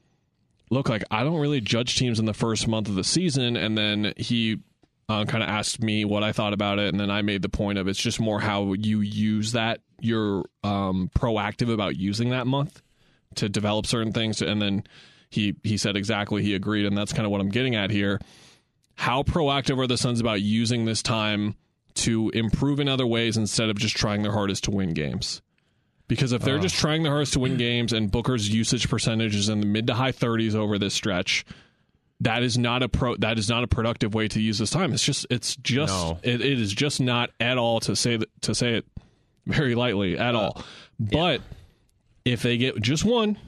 look, 0.68 0.90
like 0.90 1.02
I 1.10 1.24
don't 1.24 1.40
really 1.40 1.62
judge 1.62 1.96
teams 1.96 2.20
in 2.20 2.26
the 2.26 2.34
first 2.34 2.68
month 2.68 2.90
of 2.90 2.94
the 2.94 3.04
season. 3.04 3.56
And 3.56 3.76
then 3.76 4.12
he 4.18 4.58
uh, 5.08 5.24
kind 5.24 5.42
of 5.42 5.48
asked 5.48 5.82
me 5.82 6.04
what 6.04 6.22
I 6.22 6.32
thought 6.32 6.52
about 6.52 6.78
it. 6.78 6.88
And 6.88 7.00
then 7.00 7.10
I 7.10 7.22
made 7.22 7.40
the 7.40 7.48
point 7.48 7.78
of 7.78 7.88
it's 7.88 7.98
just 7.98 8.20
more 8.20 8.38
how 8.38 8.74
you 8.74 9.00
use 9.00 9.52
that. 9.52 9.80
You're 9.98 10.44
um, 10.62 11.10
proactive 11.18 11.72
about 11.72 11.96
using 11.96 12.28
that 12.30 12.46
month 12.46 12.82
to 13.36 13.48
develop 13.48 13.86
certain 13.86 14.12
things. 14.12 14.42
And 14.42 14.60
then 14.60 14.84
he 15.32 15.56
he 15.62 15.76
said 15.76 15.96
exactly 15.96 16.42
he 16.42 16.54
agreed, 16.54 16.86
and 16.86 16.96
that's 16.96 17.12
kind 17.12 17.24
of 17.24 17.32
what 17.32 17.40
I'm 17.40 17.48
getting 17.48 17.74
at 17.74 17.90
here. 17.90 18.20
How 18.94 19.22
proactive 19.22 19.78
are 19.78 19.86
the 19.86 19.96
Suns 19.96 20.20
about 20.20 20.42
using 20.42 20.84
this 20.84 21.02
time 21.02 21.56
to 21.94 22.30
improve 22.30 22.80
in 22.80 22.88
other 22.88 23.06
ways 23.06 23.36
instead 23.36 23.70
of 23.70 23.78
just 23.78 23.96
trying 23.96 24.22
their 24.22 24.32
hardest 24.32 24.64
to 24.64 24.70
win 24.70 24.92
games? 24.92 25.40
Because 26.06 26.32
if 26.32 26.42
they're 26.42 26.58
uh. 26.58 26.62
just 26.62 26.76
trying 26.76 27.02
their 27.02 27.12
hardest 27.12 27.32
to 27.32 27.40
win 27.40 27.56
games 27.56 27.92
and 27.94 28.10
Booker's 28.10 28.48
usage 28.50 28.88
percentage 28.88 29.34
is 29.34 29.48
in 29.48 29.60
the 29.60 29.66
mid 29.66 29.86
to 29.86 29.94
high 29.94 30.12
30s 30.12 30.54
over 30.54 30.78
this 30.78 30.92
stretch, 30.92 31.46
that 32.20 32.42
is 32.42 32.58
not 32.58 32.82
a 32.82 32.88
pro 32.88 33.16
that 33.16 33.38
is 33.38 33.48
not 33.48 33.64
a 33.64 33.66
productive 33.66 34.14
way 34.14 34.28
to 34.28 34.40
use 34.40 34.58
this 34.58 34.70
time. 34.70 34.92
It's 34.92 35.02
just 35.02 35.26
it's 35.30 35.56
just 35.56 35.92
No. 35.92 36.18
it, 36.22 36.42
it 36.42 36.60
is 36.60 36.72
just 36.74 37.00
not 37.00 37.30
at 37.40 37.56
all 37.56 37.80
to 37.80 37.96
say 37.96 38.18
that 38.18 38.28
to 38.42 38.54
say 38.54 38.74
it 38.74 38.84
very 39.46 39.74
lightly 39.74 40.18
at 40.18 40.34
uh, 40.34 40.38
all. 40.38 40.64
But 41.00 41.40
if 42.24 42.42
they 42.42 42.58
get 42.58 42.80
just 42.82 43.04
one, 43.04 43.38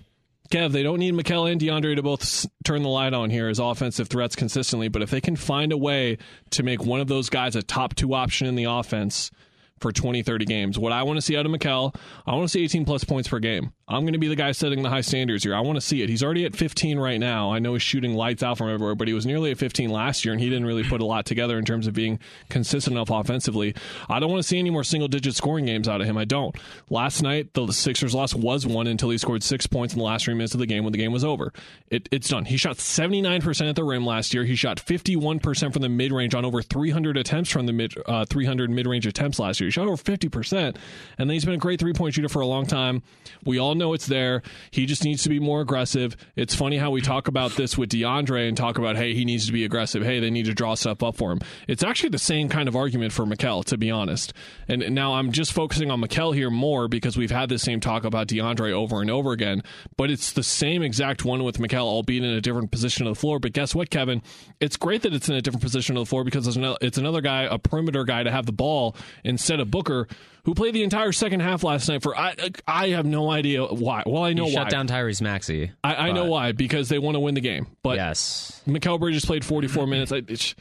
Kev, 0.54 0.70
they 0.70 0.84
don't 0.84 1.00
need 1.00 1.14
Mikal 1.14 1.50
and 1.50 1.60
DeAndre 1.60 1.96
to 1.96 2.02
both 2.02 2.46
turn 2.62 2.84
the 2.84 2.88
light 2.88 3.12
on 3.12 3.28
here 3.28 3.48
as 3.48 3.58
offensive 3.58 4.06
threats 4.06 4.36
consistently. 4.36 4.86
But 4.86 5.02
if 5.02 5.10
they 5.10 5.20
can 5.20 5.34
find 5.34 5.72
a 5.72 5.76
way 5.76 6.18
to 6.50 6.62
make 6.62 6.84
one 6.84 7.00
of 7.00 7.08
those 7.08 7.28
guys 7.28 7.56
a 7.56 7.62
top 7.62 7.96
two 7.96 8.14
option 8.14 8.46
in 8.46 8.54
the 8.54 8.64
offense 8.64 9.32
for 9.80 9.90
20, 9.90 10.22
30 10.22 10.44
games, 10.44 10.78
what 10.78 10.92
I 10.92 11.02
want 11.02 11.16
to 11.16 11.22
see 11.22 11.36
out 11.36 11.44
of 11.44 11.50
Mikal, 11.50 11.96
I 12.24 12.34
want 12.34 12.44
to 12.44 12.48
see 12.48 12.62
18 12.62 12.84
plus 12.84 13.02
points 13.02 13.28
per 13.28 13.40
game. 13.40 13.72
I'm 13.86 14.02
going 14.02 14.14
to 14.14 14.18
be 14.18 14.28
the 14.28 14.36
guy 14.36 14.52
setting 14.52 14.82
the 14.82 14.88
high 14.88 15.02
standards 15.02 15.44
here. 15.44 15.54
I 15.54 15.60
want 15.60 15.76
to 15.76 15.80
see 15.80 16.00
it. 16.00 16.08
He's 16.08 16.22
already 16.22 16.46
at 16.46 16.56
15 16.56 16.98
right 16.98 17.20
now. 17.20 17.52
I 17.52 17.58
know 17.58 17.74
he's 17.74 17.82
shooting 17.82 18.14
lights 18.14 18.42
out 18.42 18.56
from 18.56 18.70
everywhere, 18.70 18.94
but 18.94 19.08
he 19.08 19.14
was 19.14 19.26
nearly 19.26 19.50
at 19.50 19.58
15 19.58 19.90
last 19.90 20.24
year, 20.24 20.32
and 20.32 20.40
he 20.40 20.48
didn't 20.48 20.64
really 20.64 20.84
put 20.84 21.02
a 21.02 21.04
lot 21.04 21.26
together 21.26 21.58
in 21.58 21.66
terms 21.66 21.86
of 21.86 21.92
being 21.92 22.18
consistent 22.48 22.96
enough 22.96 23.10
offensively. 23.10 23.74
I 24.08 24.20
don't 24.20 24.30
want 24.30 24.42
to 24.42 24.48
see 24.48 24.58
any 24.58 24.70
more 24.70 24.84
single 24.84 25.08
digit 25.08 25.34
scoring 25.34 25.66
games 25.66 25.86
out 25.86 26.00
of 26.00 26.06
him. 26.06 26.16
I 26.16 26.24
don't. 26.24 26.56
Last 26.88 27.22
night, 27.22 27.52
the 27.52 27.70
Sixers 27.72 28.14
loss 28.14 28.34
was 28.34 28.66
one 28.66 28.86
until 28.86 29.10
he 29.10 29.18
scored 29.18 29.42
six 29.42 29.66
points 29.66 29.92
in 29.92 29.98
the 29.98 30.04
last 30.04 30.24
three 30.24 30.34
minutes 30.34 30.54
of 30.54 30.60
the 30.60 30.66
game 30.66 30.84
when 30.84 30.92
the 30.92 30.98
game 30.98 31.12
was 31.12 31.24
over. 31.24 31.52
It, 31.90 32.08
it's 32.10 32.28
done. 32.28 32.46
He 32.46 32.56
shot 32.56 32.76
79% 32.76 33.68
at 33.68 33.76
the 33.76 33.84
rim 33.84 34.06
last 34.06 34.32
year. 34.32 34.44
He 34.44 34.54
shot 34.54 34.78
51% 34.78 35.72
from 35.74 35.82
the 35.82 35.90
mid 35.90 36.10
range 36.10 36.34
on 36.34 36.46
over 36.46 36.62
300 36.62 37.18
attempts 37.18 37.50
from 37.50 37.66
the 37.66 37.72
mid, 37.74 37.92
uh, 38.06 38.24
300 38.24 38.70
mid 38.70 38.86
range 38.86 39.06
attempts 39.06 39.38
last 39.38 39.60
year. 39.60 39.66
He 39.66 39.72
shot 39.72 39.88
over 39.88 40.02
50%, 40.02 40.54
and 40.54 40.74
then 41.18 41.28
he's 41.28 41.44
been 41.44 41.54
a 41.54 41.58
great 41.58 41.78
three 41.78 41.92
point 41.92 42.14
shooter 42.14 42.30
for 42.30 42.40
a 42.40 42.46
long 42.46 42.64
time. 42.64 43.02
We 43.44 43.58
all 43.58 43.73
all 43.74 43.78
know 43.78 43.92
it's 43.92 44.06
there. 44.06 44.42
He 44.70 44.86
just 44.86 45.04
needs 45.04 45.24
to 45.24 45.28
be 45.28 45.40
more 45.40 45.60
aggressive. 45.60 46.16
It's 46.36 46.54
funny 46.54 46.78
how 46.78 46.90
we 46.90 47.00
talk 47.00 47.26
about 47.26 47.52
this 47.52 47.76
with 47.76 47.90
DeAndre 47.90 48.46
and 48.46 48.56
talk 48.56 48.78
about, 48.78 48.96
hey, 48.96 49.14
he 49.14 49.24
needs 49.24 49.46
to 49.46 49.52
be 49.52 49.64
aggressive. 49.64 50.04
Hey, 50.04 50.20
they 50.20 50.30
need 50.30 50.46
to 50.46 50.54
draw 50.54 50.74
stuff 50.74 51.02
up 51.02 51.16
for 51.16 51.32
him. 51.32 51.40
It's 51.66 51.82
actually 51.82 52.10
the 52.10 52.18
same 52.18 52.48
kind 52.48 52.68
of 52.68 52.76
argument 52.76 53.12
for 53.12 53.24
Mikal, 53.24 53.64
to 53.66 53.76
be 53.76 53.90
honest. 53.90 54.32
And 54.68 54.94
now 54.94 55.14
I'm 55.14 55.32
just 55.32 55.52
focusing 55.52 55.90
on 55.90 56.00
Mikal 56.00 56.34
here 56.34 56.50
more 56.50 56.86
because 56.86 57.16
we've 57.16 57.30
had 57.30 57.48
the 57.48 57.58
same 57.58 57.80
talk 57.80 58.04
about 58.04 58.28
DeAndre 58.28 58.70
over 58.72 59.00
and 59.00 59.10
over 59.10 59.32
again. 59.32 59.62
But 59.96 60.10
it's 60.10 60.32
the 60.32 60.44
same 60.44 60.82
exact 60.82 61.24
one 61.24 61.42
with 61.42 61.58
Mikal, 61.58 61.84
albeit 61.84 62.22
in 62.22 62.30
a 62.30 62.40
different 62.40 62.70
position 62.70 63.06
of 63.06 63.14
the 63.14 63.20
floor. 63.20 63.40
But 63.40 63.52
guess 63.52 63.74
what, 63.74 63.90
Kevin? 63.90 64.22
It's 64.60 64.76
great 64.76 65.02
that 65.02 65.12
it's 65.12 65.28
in 65.28 65.34
a 65.34 65.42
different 65.42 65.62
position 65.62 65.96
of 65.96 66.02
the 66.02 66.08
floor 66.08 66.22
because 66.22 66.46
it's 66.46 66.56
another, 66.56 66.78
it's 66.80 66.98
another 66.98 67.20
guy, 67.20 67.42
a 67.42 67.58
perimeter 67.58 68.04
guy, 68.04 68.22
to 68.22 68.30
have 68.30 68.46
the 68.46 68.52
ball 68.52 68.96
instead 69.24 69.58
of 69.58 69.70
Booker, 69.70 70.06
who 70.44 70.54
played 70.54 70.74
the 70.74 70.82
entire 70.82 71.12
second 71.12 71.40
half 71.40 71.62
last 71.64 71.88
night 71.88 72.02
for 72.02 72.16
I 72.16 72.34
I 72.66 72.88
have 72.90 73.06
no 73.06 73.30
idea 73.30 73.64
why. 73.64 74.02
Well, 74.06 74.22
I 74.22 74.32
know 74.32 74.46
You 74.46 74.54
why. 74.54 74.62
shut 74.62 74.70
down 74.70 74.88
Tyrese 74.88 75.20
Maxey. 75.22 75.72
I, 75.82 75.94
I 76.08 76.12
know 76.12 76.26
why 76.26 76.52
because 76.52 76.88
they 76.88 76.98
want 76.98 77.14
to 77.14 77.20
win 77.20 77.34
the 77.34 77.40
game. 77.40 77.66
But 77.82 77.96
yes. 77.96 78.62
Mikal 78.66 79.00
Bridges 79.00 79.24
played 79.24 79.44
44 79.44 79.86
minutes. 79.86 80.12
I, 80.12 80.22
it's, 80.28 80.54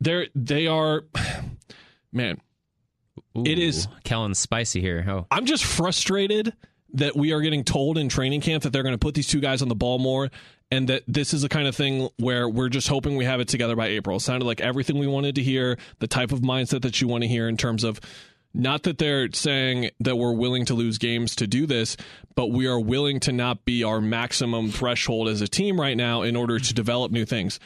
they're 0.00 0.26
they 0.34 0.66
are, 0.66 1.04
man. 2.12 2.40
It 3.34 3.58
is- 3.58 3.86
Ooh, 3.86 3.90
Kellen's 4.04 4.38
spicy 4.38 4.80
here. 4.80 5.04
Oh, 5.08 5.26
I'm 5.30 5.46
just 5.46 5.64
frustrated 5.64 6.52
that 6.94 7.16
we 7.16 7.32
are 7.32 7.40
getting 7.40 7.64
told 7.64 7.96
in 7.96 8.08
training 8.10 8.42
camp 8.42 8.64
that 8.64 8.70
they're 8.72 8.82
going 8.82 8.94
to 8.94 8.98
put 8.98 9.14
these 9.14 9.26
two 9.26 9.40
guys 9.40 9.62
on 9.62 9.68
the 9.68 9.74
ball 9.74 9.98
more 9.98 10.30
and 10.70 10.88
that 10.88 11.02
this 11.08 11.32
is 11.32 11.40
the 11.42 11.48
kind 11.48 11.66
of 11.66 11.74
thing 11.74 12.08
where 12.18 12.46
we're 12.48 12.68
just 12.68 12.88
hoping 12.88 13.16
we 13.16 13.24
have 13.24 13.40
it 13.40 13.48
together 13.48 13.74
by 13.76 13.86
April. 13.88 14.18
It 14.18 14.20
sounded 14.20 14.44
like 14.44 14.60
everything 14.60 14.98
we 14.98 15.06
wanted 15.06 15.34
to 15.36 15.42
hear, 15.42 15.78
the 16.00 16.06
type 16.06 16.32
of 16.32 16.40
mindset 16.40 16.82
that 16.82 17.00
you 17.00 17.08
want 17.08 17.22
to 17.22 17.28
hear 17.28 17.48
in 17.48 17.56
terms 17.56 17.82
of 17.84 17.98
not 18.54 18.82
that 18.84 18.98
they're 18.98 19.30
saying 19.32 19.90
that 20.00 20.16
we're 20.16 20.32
willing 20.32 20.64
to 20.66 20.74
lose 20.74 20.98
games 20.98 21.36
to 21.36 21.46
do 21.46 21.66
this, 21.66 21.96
but 22.34 22.48
we 22.48 22.66
are 22.66 22.80
willing 22.80 23.20
to 23.20 23.32
not 23.32 23.64
be 23.64 23.84
our 23.84 24.00
maximum 24.00 24.70
threshold 24.70 25.28
as 25.28 25.40
a 25.40 25.48
team 25.48 25.80
right 25.80 25.96
now 25.96 26.22
in 26.22 26.36
order 26.36 26.58
to 26.58 26.74
develop 26.74 27.12
new 27.12 27.24
things 27.24 27.58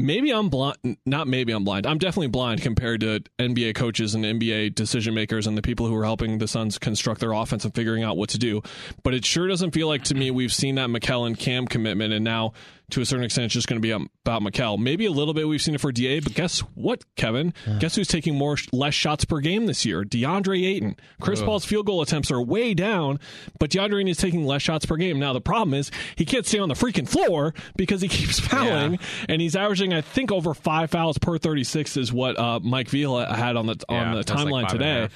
maybe 0.00 0.30
I'm 0.30 0.48
blind. 0.48 0.96
Not 1.06 1.28
maybe 1.28 1.52
I'm 1.52 1.64
blind. 1.64 1.86
I'm 1.86 1.98
definitely 1.98 2.28
blind 2.28 2.62
compared 2.62 3.00
to 3.00 3.20
NBA 3.38 3.74
coaches 3.74 4.14
and 4.14 4.24
NBA 4.24 4.74
decision 4.74 5.14
makers 5.14 5.46
and 5.46 5.56
the 5.56 5.62
people 5.62 5.86
who 5.86 5.94
are 5.96 6.04
helping 6.04 6.38
the 6.38 6.48
Suns 6.48 6.78
construct 6.78 7.20
their 7.20 7.32
offense 7.32 7.64
and 7.64 7.74
figuring 7.74 8.02
out 8.02 8.16
what 8.16 8.30
to 8.30 8.38
do. 8.38 8.62
But 9.02 9.14
it 9.14 9.24
sure 9.24 9.46
doesn't 9.46 9.72
feel 9.72 9.88
like 9.88 10.04
to 10.04 10.14
me 10.14 10.30
we've 10.30 10.52
seen 10.52 10.76
that 10.76 10.88
McKellen 10.88 11.38
Cam 11.38 11.66
commitment, 11.66 12.12
and 12.12 12.24
now 12.24 12.52
to 12.90 13.00
a 13.00 13.06
certain 13.06 13.24
extent 13.24 13.46
it's 13.46 13.54
just 13.54 13.68
going 13.68 13.80
to 13.80 13.82
be 13.82 13.90
about 13.90 14.42
Mikal. 14.42 14.78
Maybe 14.78 15.06
a 15.06 15.10
little 15.10 15.34
bit 15.34 15.48
we've 15.48 15.62
seen 15.62 15.74
it 15.74 15.80
for 15.80 15.92
Da, 15.92 16.20
but 16.20 16.34
guess 16.34 16.60
what, 16.74 17.04
Kevin? 17.16 17.52
Guess 17.78 17.96
who's 17.96 18.08
taking 18.08 18.34
more 18.36 18.56
less 18.72 18.94
shots 18.94 19.24
per 19.24 19.40
game 19.40 19.66
this 19.66 19.84
year? 19.84 20.04
DeAndre 20.04 20.64
Ayton. 20.66 20.96
Chris 21.20 21.42
Paul's 21.42 21.64
field 21.64 21.86
goal 21.86 22.02
attempts 22.02 22.30
are 22.30 22.40
way 22.42 22.74
down, 22.74 23.18
but 23.58 23.70
DeAndre 23.70 23.98
Ayton 23.98 24.08
is 24.08 24.16
taking 24.18 24.44
less 24.44 24.62
shots 24.62 24.86
per 24.86 24.96
game. 24.96 25.18
Now 25.18 25.32
the 25.32 25.40
problem 25.40 25.74
is 25.74 25.90
he 26.16 26.24
can't 26.24 26.46
stay 26.46 26.58
on 26.58 26.68
the 26.68 26.74
freaking 26.74 27.08
floor 27.08 27.54
because 27.76 28.00
he 28.00 28.08
keeps 28.08 28.38
fouling, 28.40 28.98
and 29.28 29.40
he's 29.40 29.56
averaging 29.56 29.92
I 29.92 30.00
think 30.00 30.32
over 30.32 30.54
five 30.54 30.90
fouls 30.90 31.18
per 31.18 31.38
36 31.38 31.96
is 31.96 32.12
what 32.12 32.38
uh, 32.38 32.60
Mike 32.60 32.88
Vila 32.88 33.34
had 33.34 33.56
on 33.56 33.66
the 33.66 33.76
on 33.88 33.96
Yeah, 33.96 34.10
the 34.10 34.16
like 34.18 34.26
timeline 34.26 34.64
a 34.68 34.72
today. 34.72 35.08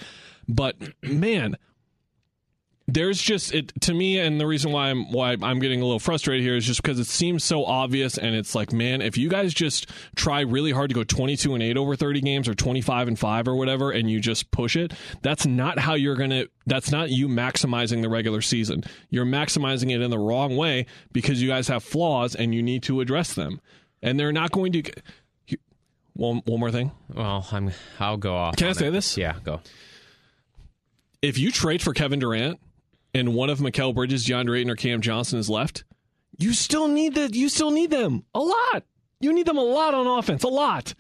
But 0.49 0.76
man, 1.02 1.57
there's 2.87 3.21
just 3.21 3.55
it 3.55 3.73
to 3.81 3.95
me, 3.95 4.19
and 4.19 4.38
the 4.38 4.47
reason 4.47 4.71
why 4.71 4.91
I'm 4.91 5.11
why 5.11 5.37
I'm 5.41 5.59
getting 5.59 5.81
a 5.81 5.85
little 5.85 5.99
frustrated 5.99 6.45
here 6.45 6.55
is 6.55 6.67
just 6.67 6.83
because 6.83 6.99
it 6.99 7.07
seems 7.07 7.43
so 7.43 7.64
obvious, 7.64 8.19
and 8.19 8.35
it's 8.35 8.55
like, 8.55 8.73
man, 8.73 9.00
if 9.00 9.17
you 9.17 9.31
guys 9.31 9.55
just 9.55 9.88
try 10.17 10.41
really 10.41 10.71
hard 10.71 10.91
to 10.91 10.95
go 10.95 11.03
22 11.03 11.55
and 11.55 11.62
eight 11.62 11.79
over 11.79 11.97
30 11.97 12.21
games 12.21 12.47
or 12.47 12.55
25 12.55 13.09
and 13.09 13.19
five 13.19 13.49
or 13.49 13.57
whatever, 13.57 13.91
and 13.91 14.11
you 14.11 14.21
just 14.21 14.50
push 14.50 14.76
it, 14.76 14.93
that's 15.23 15.47
not 15.47 15.79
how 15.79 15.95
you're 15.95 16.17
gonna. 16.17 16.45
That's 16.67 16.93
not 16.93 17.09
you 17.09 17.26
maximizing 17.26 18.03
the 18.03 18.11
regular 18.11 18.43
season. 18.43 18.85
You're 19.09 19.25
maximizing 19.25 19.91
it 19.91 20.03
in 20.03 20.11
the 20.11 20.19
wrong 20.19 20.57
way 20.57 20.85
because 21.12 21.41
you 21.41 21.49
guys 21.49 21.69
have 21.69 21.83
flaws 21.83 22.35
and 22.35 22.55
you 22.55 22.62
need 22.62 22.83
to 22.85 23.00
address 23.00 23.33
them, 23.33 23.62
and 24.03 24.21
they're 24.21 24.33
not 24.33 24.53
going 24.53 24.73
to. 24.73 24.83
One 26.12 26.43
one 26.45 26.61
more 26.61 26.71
thing. 26.71 26.93
well, 27.12 27.47
I'm. 27.50 27.73
I'll 27.99 28.19
go 28.19 28.37
off. 28.37 28.57
Can 28.57 28.69
I 28.69 28.73
say 28.73 28.88
it. 28.88 28.91
this? 28.91 29.17
Yeah, 29.17 29.37
go. 29.43 29.62
if 31.23 31.38
you 31.38 31.50
trade 31.50 31.81
for 31.81 31.95
Kevin 31.95 32.19
Durant 32.21 32.61
and 33.14 33.35
one 33.35 33.50
of 33.50 33.61
Mikal 33.61 33.94
Bridges, 33.94 34.26
DeAndre 34.26 34.59
Ayton, 34.59 34.71
or 34.71 34.76
Cam 34.76 35.00
Johnson 35.00 35.38
is 35.38 35.49
left, 35.49 35.85
you 36.38 36.52
still 36.52 36.88
need 36.88 37.14
that. 37.14 37.35
You 37.35 37.49
still 37.49 37.71
need 37.71 37.90
them 37.90 38.25
a 38.35 38.40
lot. 38.40 38.85
You 39.21 39.33
need 39.33 39.47
them 39.47 39.56
a 39.56 39.62
lot 39.62 39.94
on 39.94 40.06
offense, 40.06 40.42
a 40.42 40.49
lot. 40.49 40.94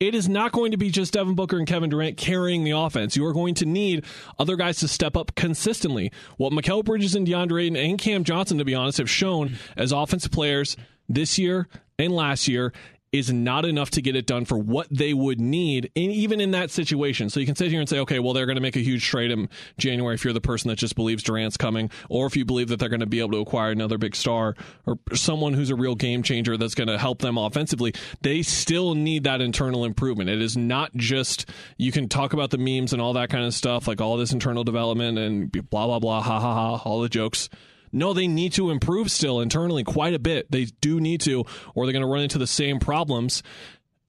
It 0.00 0.14
is 0.14 0.30
not 0.30 0.52
going 0.52 0.70
to 0.70 0.78
be 0.78 0.90
just 0.90 1.12
Devin 1.12 1.34
Booker 1.34 1.58
and 1.58 1.66
Kevin 1.66 1.90
Durant 1.90 2.16
carrying 2.16 2.64
the 2.64 2.70
offense. 2.70 3.16
You 3.16 3.26
are 3.26 3.34
going 3.34 3.54
to 3.56 3.66
need 3.66 4.06
other 4.38 4.56
guys 4.56 4.78
to 4.78 4.88
step 4.88 5.14
up 5.14 5.34
consistently. 5.34 6.10
What 6.38 6.54
Mikal 6.54 6.82
Bridges 6.82 7.14
and 7.14 7.26
DeAndre 7.26 7.64
Ayton 7.64 7.76
and 7.76 7.98
Cam 7.98 8.24
Johnson, 8.24 8.56
to 8.56 8.64
be 8.64 8.74
honest, 8.74 8.96
have 8.96 9.10
shown 9.10 9.58
as 9.76 9.92
offensive 9.92 10.32
players 10.32 10.74
this 11.06 11.38
year 11.38 11.68
and 11.98 12.14
last 12.14 12.48
year 12.48 12.72
is 13.12 13.32
not 13.32 13.64
enough 13.64 13.90
to 13.90 14.00
get 14.00 14.14
it 14.14 14.24
done 14.24 14.44
for 14.44 14.56
what 14.56 14.86
they 14.90 15.12
would 15.12 15.40
need, 15.40 15.90
even 15.96 16.40
in 16.40 16.52
that 16.52 16.70
situation. 16.70 17.28
So 17.28 17.40
you 17.40 17.46
can 17.46 17.56
sit 17.56 17.70
here 17.70 17.80
and 17.80 17.88
say, 17.88 17.98
okay, 18.00 18.20
well, 18.20 18.32
they're 18.32 18.46
going 18.46 18.56
to 18.56 18.62
make 18.62 18.76
a 18.76 18.80
huge 18.80 19.04
trade 19.04 19.32
in 19.32 19.48
January 19.78 20.14
if 20.14 20.22
you're 20.22 20.32
the 20.32 20.40
person 20.40 20.68
that 20.68 20.76
just 20.76 20.94
believes 20.94 21.24
Durant's 21.24 21.56
coming, 21.56 21.90
or 22.08 22.26
if 22.26 22.36
you 22.36 22.44
believe 22.44 22.68
that 22.68 22.78
they're 22.78 22.88
going 22.88 23.00
to 23.00 23.06
be 23.06 23.18
able 23.18 23.32
to 23.32 23.38
acquire 23.38 23.72
another 23.72 23.98
big 23.98 24.14
star 24.14 24.54
or 24.86 24.98
someone 25.12 25.54
who's 25.54 25.70
a 25.70 25.74
real 25.74 25.96
game 25.96 26.22
changer 26.22 26.56
that's 26.56 26.76
going 26.76 26.88
to 26.88 26.98
help 26.98 27.20
them 27.20 27.36
offensively. 27.36 27.92
They 28.20 28.42
still 28.42 28.94
need 28.94 29.24
that 29.24 29.40
internal 29.40 29.84
improvement. 29.84 30.30
It 30.30 30.40
is 30.40 30.56
not 30.56 30.94
just, 30.94 31.50
you 31.78 31.90
can 31.90 32.08
talk 32.08 32.32
about 32.32 32.50
the 32.50 32.58
memes 32.58 32.92
and 32.92 33.02
all 33.02 33.14
that 33.14 33.28
kind 33.30 33.44
of 33.44 33.54
stuff, 33.54 33.88
like 33.88 34.00
all 34.00 34.16
this 34.18 34.32
internal 34.32 34.62
development 34.62 35.18
and 35.18 35.50
blah, 35.70 35.86
blah, 35.86 35.98
blah, 35.98 36.22
ha, 36.22 36.38
ha, 36.38 36.54
ha, 36.54 36.82
all 36.84 37.00
the 37.00 37.08
jokes. 37.08 37.48
No, 37.92 38.12
they 38.12 38.28
need 38.28 38.52
to 38.54 38.70
improve 38.70 39.10
still 39.10 39.40
internally 39.40 39.84
quite 39.84 40.14
a 40.14 40.18
bit. 40.18 40.50
They 40.50 40.66
do 40.80 41.00
need 41.00 41.20
to, 41.22 41.44
or 41.74 41.86
they're 41.86 41.92
going 41.92 42.04
to 42.04 42.08
run 42.08 42.22
into 42.22 42.38
the 42.38 42.46
same 42.46 42.78
problems. 42.78 43.42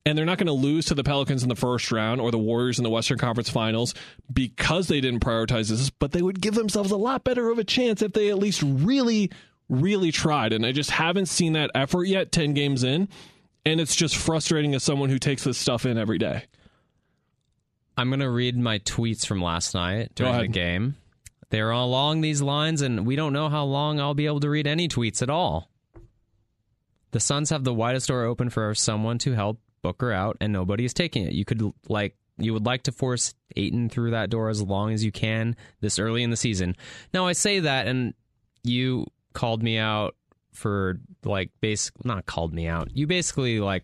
And 0.04 0.18
they're 0.18 0.26
not 0.26 0.40
going 0.40 0.48
to 0.48 0.54
lose 0.54 0.86
to 0.86 0.96
the 0.96 1.04
Pelicans 1.04 1.44
in 1.44 1.50
the 1.50 1.56
first 1.56 1.92
round 1.92 2.22
or 2.22 2.32
the 2.32 2.40
Warriors 2.40 2.80
in 2.80 2.84
the 2.84 2.90
Western 2.90 3.20
Conference 3.20 3.50
Finals 3.50 3.94
because 4.34 4.88
they 4.88 5.00
didn't 5.00 5.20
prioritize 5.20 5.70
this, 5.70 5.92
but 5.92 6.12
they 6.12 6.24
would 6.24 6.42
give 6.42 6.56
themselves 6.56 6.90
a 6.90 6.98
lot 6.98 7.24
better 7.24 7.52
of 7.52 7.60
a 7.60 7.64
chance 7.64 8.02
if 8.02 8.14
they 8.14 8.30
at 8.30 8.40
least 8.40 8.64
really, 8.64 9.30
really 9.70 10.12
tried. 10.12 10.54
And 10.54 10.66
I 10.66 10.72
just 10.72 10.90
haven't 10.90 11.28
seen 11.28 11.54
that 11.54 11.70
effort 11.76 12.06
yet, 12.06 12.32
10 12.32 12.56
games 12.56 12.84
in. 12.84 13.10
And 13.64 13.80
it's 13.80 13.96
just 13.96 14.16
frustrating 14.16 14.74
as 14.74 14.84
someone 14.84 15.10
who 15.10 15.20
takes 15.20 15.44
this 15.44 15.60
stuff 15.60 15.86
in 15.86 16.00
every 16.00 16.18
day. 16.18 16.46
I'm 17.96 18.10
gonna 18.10 18.30
read 18.32 18.58
my 18.58 18.80
tweets 18.80 19.26
from 19.26 19.42
last 19.42 19.76
night 19.76 20.14
during 20.16 20.34
the 20.40 20.48
game. 20.48 20.96
They're 21.51 21.72
all 21.72 21.88
along 21.88 22.22
these 22.22 22.41
lines, 22.41 22.81
and 22.81 23.05
we 23.05 23.15
don't 23.15 23.34
know 23.34 23.50
how 23.50 23.65
long 23.65 24.00
I'll 24.00 24.13
be 24.13 24.25
able 24.25 24.39
to 24.39 24.50
read 24.50 24.67
any 24.67 24.88
tweets 24.88 25.22
at 25.22 25.29
all. 25.29 25.70
The 27.12 27.20
Suns 27.20 27.50
have 27.50 27.65
the 27.65 27.74
widest 27.74 28.08
door 28.08 28.24
open 28.24 28.50
for 28.50 28.74
someone 28.74 29.17
to 29.20 29.34
help 29.34 29.60
Booker 29.81 30.13
out, 30.13 30.38
and 30.39 30.53
nobody 30.53 30.86
is 30.86 30.93
taking 30.93 31.25
it. 31.25 31.34
You 31.34 31.43
could 31.43 31.62
like 31.88 32.15
you 32.38 32.53
would 32.53 32.65
like 32.65 32.84
to 32.84 32.91
force 32.91 33.34
Ayton 33.55 33.89
through 33.89 34.12
that 34.12 34.29
door 34.29 34.50
as 34.50 34.62
long 34.62 34.93
as 34.93 35.03
you 35.03 35.12
can 35.12 35.55
this 35.81 36.00
early 36.00 36.24
in 36.24 36.29
the 36.29 36.38
season. 36.38 36.75
Now 37.13 37.27
I 37.27 37.34
say 37.34 37.60
that, 37.60 37.88
and 37.88 38.13
you 38.63 39.08
called 39.34 39.62
me 39.62 39.77
out 39.77 40.15
for 40.53 41.00
like 41.25 41.51
basic 41.60 42.05
not 42.05 42.25
called 42.25 42.53
me 42.53 42.67
out. 42.67 42.96
You 42.96 43.08
basically 43.08 43.60
like 43.60 43.84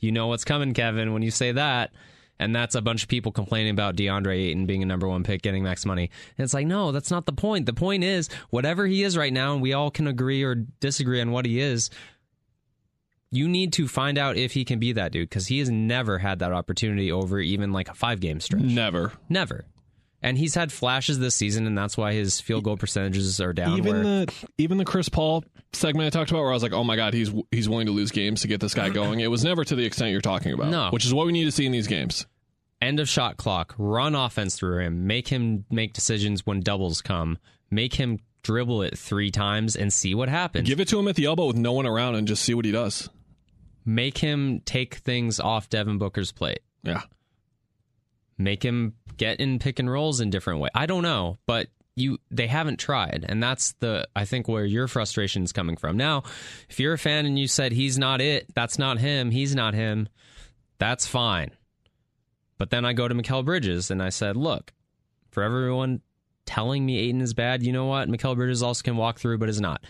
you 0.00 0.10
know 0.10 0.26
what's 0.26 0.44
coming, 0.44 0.74
Kevin, 0.74 1.12
when 1.12 1.22
you 1.22 1.30
say 1.30 1.52
that. 1.52 1.92
And 2.38 2.54
that's 2.54 2.74
a 2.74 2.82
bunch 2.82 3.02
of 3.02 3.08
people 3.08 3.32
complaining 3.32 3.70
about 3.70 3.96
DeAndre 3.96 4.48
Ayton 4.48 4.66
being 4.66 4.82
a 4.82 4.86
number 4.86 5.08
one 5.08 5.24
pick, 5.24 5.42
getting 5.42 5.64
max 5.64 5.86
money. 5.86 6.10
And 6.36 6.44
it's 6.44 6.54
like, 6.54 6.66
no, 6.66 6.92
that's 6.92 7.10
not 7.10 7.26
the 7.26 7.32
point. 7.32 7.66
The 7.66 7.72
point 7.72 8.04
is, 8.04 8.28
whatever 8.50 8.86
he 8.86 9.02
is 9.02 9.16
right 9.16 9.32
now, 9.32 9.54
and 9.54 9.62
we 9.62 9.72
all 9.72 9.90
can 9.90 10.06
agree 10.06 10.42
or 10.42 10.54
disagree 10.54 11.20
on 11.20 11.30
what 11.30 11.46
he 11.46 11.60
is, 11.60 11.90
you 13.30 13.48
need 13.48 13.72
to 13.74 13.88
find 13.88 14.18
out 14.18 14.36
if 14.36 14.52
he 14.52 14.64
can 14.64 14.78
be 14.78 14.92
that 14.92 15.12
dude 15.12 15.28
because 15.28 15.46
he 15.46 15.58
has 15.58 15.70
never 15.70 16.18
had 16.18 16.38
that 16.38 16.52
opportunity 16.52 17.10
over 17.10 17.40
even 17.40 17.72
like 17.72 17.88
a 17.88 17.94
five 17.94 18.20
game 18.20 18.40
stretch. 18.40 18.62
Never. 18.62 19.12
Never. 19.28 19.64
And 20.26 20.36
he's 20.36 20.54
had 20.54 20.72
flashes 20.72 21.18
this 21.20 21.34
season, 21.34 21.66
and 21.66 21.78
that's 21.78 21.96
why 21.96 22.12
his 22.12 22.40
field 22.40 22.64
goal 22.64 22.76
percentages 22.76 23.40
are 23.40 23.52
down. 23.52 23.78
even 23.78 23.92
where- 24.02 24.26
the 24.26 24.32
even 24.58 24.76
the 24.78 24.84
Chris 24.84 25.08
Paul 25.08 25.44
segment 25.72 26.06
I 26.06 26.10
talked 26.10 26.30
about, 26.30 26.40
where 26.42 26.50
I 26.50 26.54
was 26.54 26.62
like, 26.62 26.72
"Oh 26.72 26.84
my 26.84 26.96
god, 26.96 27.14
he's 27.14 27.30
he's 27.50 27.68
willing 27.68 27.86
to 27.86 27.92
lose 27.92 28.10
games 28.10 28.40
to 28.42 28.48
get 28.48 28.60
this 28.60 28.74
guy 28.74 28.88
going." 28.90 29.20
It 29.20 29.30
was 29.30 29.44
never 29.44 29.64
to 29.64 29.74
the 29.76 29.84
extent 29.84 30.10
you're 30.10 30.20
talking 30.20 30.52
about. 30.52 30.70
No. 30.70 30.90
which 30.90 31.04
is 31.06 31.14
what 31.14 31.26
we 31.26 31.32
need 31.32 31.44
to 31.44 31.52
see 31.52 31.64
in 31.66 31.72
these 31.72 31.86
games. 31.86 32.26
end 32.82 33.00
of 33.00 33.08
shot 33.08 33.36
clock, 33.38 33.74
run 33.78 34.14
offense 34.14 34.56
through 34.56 34.80
him, 34.80 35.06
make 35.06 35.28
him 35.28 35.64
make 35.70 35.92
decisions 35.94 36.44
when 36.44 36.60
doubles 36.60 37.00
come, 37.00 37.38
make 37.70 37.94
him 37.94 38.18
dribble 38.42 38.82
it 38.82 38.98
three 38.98 39.30
times 39.30 39.74
and 39.76 39.92
see 39.92 40.14
what 40.14 40.28
happens. 40.28 40.68
Give 40.68 40.78
it 40.80 40.88
to 40.88 40.98
him 40.98 41.08
at 41.08 41.16
the 41.16 41.24
elbow 41.24 41.46
with 41.46 41.56
no 41.56 41.72
one 41.72 41.86
around 41.86 42.16
and 42.16 42.28
just 42.28 42.44
see 42.44 42.52
what 42.52 42.64
he 42.66 42.72
does. 42.72 43.08
make 43.84 44.18
him 44.18 44.60
take 44.64 44.96
things 44.96 45.38
off 45.40 45.68
Devin 45.70 45.98
Booker's 45.98 46.32
plate. 46.32 46.60
Yeah, 46.82 47.02
Make 48.38 48.62
him 48.62 48.94
get 49.16 49.40
in 49.40 49.58
pick 49.58 49.78
and 49.78 49.90
rolls 49.90 50.20
in 50.20 50.30
different 50.30 50.60
way. 50.60 50.68
I 50.74 50.86
don't 50.86 51.02
know, 51.02 51.38
but 51.46 51.68
you 51.94 52.18
they 52.30 52.46
haven't 52.46 52.78
tried, 52.78 53.24
and 53.26 53.42
that's 53.42 53.72
the 53.80 54.06
I 54.14 54.26
think 54.26 54.48
where 54.48 54.64
your 54.64 54.86
frustration 54.86 55.42
is 55.42 55.52
coming 55.52 55.76
from. 55.76 55.96
Now, 55.96 56.24
if 56.68 56.78
you're 56.78 56.92
a 56.92 56.98
fan 56.98 57.24
and 57.24 57.38
you 57.38 57.48
said 57.48 57.72
he's 57.72 57.98
not 57.98 58.20
it, 58.20 58.54
that's 58.54 58.78
not 58.78 58.98
him, 58.98 59.30
he's 59.30 59.54
not 59.54 59.72
him, 59.72 60.08
that's 60.78 61.06
fine. 61.06 61.50
But 62.58 62.70
then 62.70 62.84
I 62.84 62.92
go 62.92 63.08
to 63.08 63.14
Mikal 63.14 63.44
Bridges 63.44 63.90
and 63.90 64.02
I 64.02 64.10
said, 64.10 64.36
look, 64.36 64.72
for 65.30 65.42
everyone 65.42 66.00
telling 66.44 66.84
me 66.84 66.98
Ayton 66.98 67.20
is 67.20 67.34
bad, 67.34 67.62
you 67.62 67.72
know 67.72 67.86
what? 67.86 68.08
Mikal 68.08 68.36
Bridges 68.36 68.62
also 68.62 68.82
can 68.82 68.96
walk 68.96 69.18
through, 69.18 69.38
but 69.38 69.48
is 69.48 69.60
not. 69.60 69.84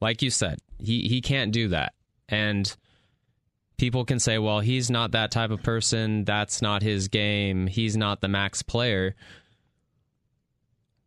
Like 0.00 0.22
you 0.22 0.30
said, 0.30 0.58
he 0.78 1.08
he 1.08 1.20
can't 1.20 1.50
do 1.50 1.68
that, 1.68 1.94
and 2.28 2.74
people 3.78 4.04
can 4.04 4.18
say, 4.18 4.38
well, 4.38 4.60
he's 4.60 4.90
not 4.90 5.12
that 5.12 5.30
type 5.30 5.50
of 5.50 5.62
person. 5.62 6.24
That's 6.24 6.60
not 6.60 6.82
his 6.82 7.08
game. 7.08 7.66
He's 7.66 7.96
not 7.96 8.20
the 8.20 8.28
max 8.28 8.62
player. 8.62 9.14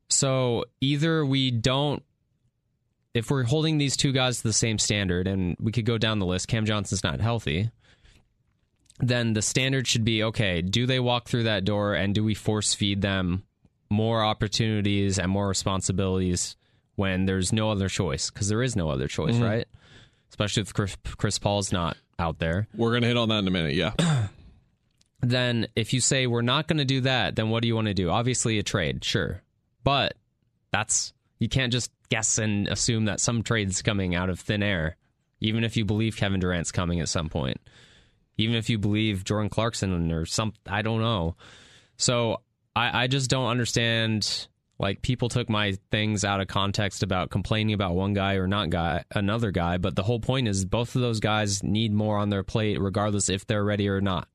So 0.09 0.65
either 0.79 1.25
we 1.25 1.51
don't, 1.51 2.01
if 3.13 3.29
we're 3.29 3.43
holding 3.43 3.77
these 3.77 3.97
two 3.97 4.13
guys 4.13 4.37
to 4.37 4.43
the 4.43 4.53
same 4.53 4.79
standard, 4.79 5.27
and 5.27 5.55
we 5.59 5.71
could 5.71 5.85
go 5.85 5.97
down 5.97 6.19
the 6.19 6.25
list, 6.25 6.47
Cam 6.47 6.65
Johnson's 6.65 7.03
not 7.03 7.19
healthy, 7.19 7.69
then 8.99 9.33
the 9.33 9.41
standard 9.41 9.87
should 9.87 10.05
be 10.05 10.23
okay, 10.23 10.61
do 10.61 10.85
they 10.85 10.99
walk 10.99 11.27
through 11.27 11.43
that 11.43 11.65
door 11.65 11.93
and 11.93 12.15
do 12.15 12.23
we 12.23 12.33
force 12.33 12.73
feed 12.73 13.01
them 13.01 13.43
more 13.89 14.23
opportunities 14.23 15.19
and 15.19 15.29
more 15.29 15.47
responsibilities 15.47 16.55
when 16.95 17.25
there's 17.25 17.51
no 17.51 17.69
other 17.71 17.89
choice? 17.89 18.29
Because 18.29 18.47
there 18.47 18.63
is 18.63 18.75
no 18.75 18.89
other 18.89 19.07
choice, 19.07 19.35
mm-hmm. 19.35 19.43
right? 19.43 19.67
Especially 20.29 20.61
if 20.61 20.73
Chris, 20.73 20.95
Chris 21.17 21.39
Paul's 21.39 21.73
not 21.73 21.97
out 22.21 22.39
there. 22.39 22.67
We're 22.75 22.93
gonna 22.93 23.07
hit 23.07 23.17
on 23.17 23.29
that 23.29 23.39
in 23.39 23.47
a 23.47 23.51
minute. 23.51 23.73
Yeah. 23.73 23.93
then 25.21 25.67
if 25.75 25.93
you 25.93 26.01
say 26.01 26.27
we're 26.27 26.41
not 26.41 26.67
going 26.67 26.79
to 26.79 26.85
do 26.85 27.01
that, 27.01 27.35
then 27.35 27.49
what 27.49 27.61
do 27.61 27.67
you 27.67 27.75
want 27.75 27.87
to 27.87 27.93
do? 27.93 28.09
Obviously, 28.09 28.57
a 28.59 28.63
trade, 28.63 29.03
sure, 29.03 29.41
but 29.83 30.15
that's 30.71 31.13
you 31.39 31.47
can't 31.47 31.71
just 31.71 31.91
guess 32.09 32.37
and 32.37 32.67
assume 32.67 33.05
that 33.05 33.19
some 33.19 33.43
trade's 33.43 33.81
coming 33.81 34.15
out 34.15 34.29
of 34.29 34.39
thin 34.39 34.63
air. 34.63 34.97
Even 35.39 35.63
if 35.63 35.75
you 35.75 35.85
believe 35.85 36.15
Kevin 36.15 36.39
Durant's 36.39 36.71
coming 36.71 36.99
at 36.99 37.09
some 37.09 37.29
point, 37.29 37.57
even 38.37 38.55
if 38.55 38.69
you 38.69 38.77
believe 38.77 39.23
Jordan 39.23 39.49
Clarkson 39.49 40.11
or 40.11 40.25
some, 40.25 40.53
I 40.67 40.83
don't 40.83 41.01
know. 41.01 41.35
So 41.97 42.41
I, 42.75 43.03
I 43.03 43.07
just 43.07 43.29
don't 43.29 43.47
understand. 43.47 44.47
Like 44.81 45.03
people 45.03 45.29
took 45.29 45.47
my 45.47 45.77
things 45.91 46.25
out 46.25 46.41
of 46.41 46.47
context 46.47 47.03
about 47.03 47.29
complaining 47.29 47.75
about 47.75 47.93
one 47.93 48.13
guy 48.13 48.33
or 48.33 48.47
not 48.47 48.71
guy 48.71 49.03
another 49.11 49.51
guy, 49.51 49.77
but 49.77 49.95
the 49.95 50.03
whole 50.03 50.19
point 50.19 50.47
is 50.47 50.65
both 50.65 50.95
of 50.95 51.01
those 51.01 51.19
guys 51.19 51.61
need 51.61 51.93
more 51.93 52.17
on 52.17 52.29
their 52.29 52.43
plate, 52.43 52.81
regardless 52.81 53.29
if 53.29 53.45
they're 53.45 53.63
ready 53.63 53.87
or 53.87 54.01
not. 54.01 54.27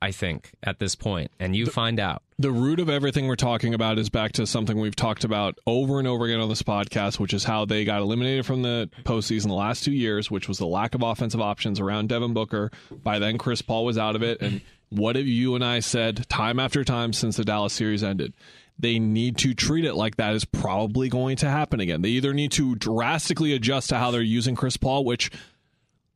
I 0.00 0.12
think 0.12 0.52
at 0.62 0.78
this 0.78 0.94
point, 0.94 1.32
and 1.40 1.56
you 1.56 1.66
find 1.66 1.98
out. 1.98 2.22
the 2.38 2.52
root 2.52 2.78
of 2.78 2.88
everything 2.88 3.26
we're 3.26 3.34
talking 3.34 3.74
about 3.74 3.98
is 3.98 4.08
back 4.08 4.30
to 4.34 4.46
something 4.46 4.78
we've 4.78 4.94
talked 4.94 5.24
about 5.24 5.58
over 5.66 5.98
and 5.98 6.06
over 6.06 6.26
again 6.26 6.38
on 6.38 6.48
this 6.48 6.62
podcast, 6.62 7.18
which 7.18 7.34
is 7.34 7.42
how 7.42 7.64
they 7.64 7.84
got 7.84 8.00
eliminated 8.00 8.46
from 8.46 8.62
the 8.62 8.88
postseason 9.02 9.48
the 9.48 9.54
last 9.54 9.82
two 9.82 9.90
years, 9.92 10.30
which 10.30 10.46
was 10.46 10.58
the 10.58 10.66
lack 10.68 10.94
of 10.94 11.02
offensive 11.02 11.40
options 11.40 11.80
around 11.80 12.10
Devin 12.10 12.32
Booker. 12.32 12.70
By 12.92 13.18
then, 13.18 13.38
Chris 13.38 13.60
Paul 13.60 13.84
was 13.84 13.98
out 13.98 14.14
of 14.14 14.22
it. 14.22 14.40
And 14.40 14.60
what 14.90 15.16
have 15.16 15.26
you 15.26 15.56
and 15.56 15.64
I 15.64 15.80
said 15.80 16.28
time 16.28 16.60
after 16.60 16.84
time 16.84 17.12
since 17.12 17.36
the 17.36 17.44
Dallas 17.44 17.72
series 17.72 18.04
ended? 18.04 18.34
They 18.78 18.98
need 18.98 19.38
to 19.38 19.54
treat 19.54 19.84
it 19.84 19.94
like 19.94 20.16
that 20.16 20.34
is 20.34 20.44
probably 20.44 21.08
going 21.08 21.36
to 21.38 21.48
happen 21.50 21.80
again. 21.80 22.02
They 22.02 22.10
either 22.10 22.32
need 22.32 22.52
to 22.52 22.74
drastically 22.76 23.52
adjust 23.52 23.88
to 23.88 23.98
how 23.98 24.10
they're 24.12 24.20
using 24.22 24.54
Chris 24.54 24.76
Paul, 24.76 25.04
which 25.04 25.30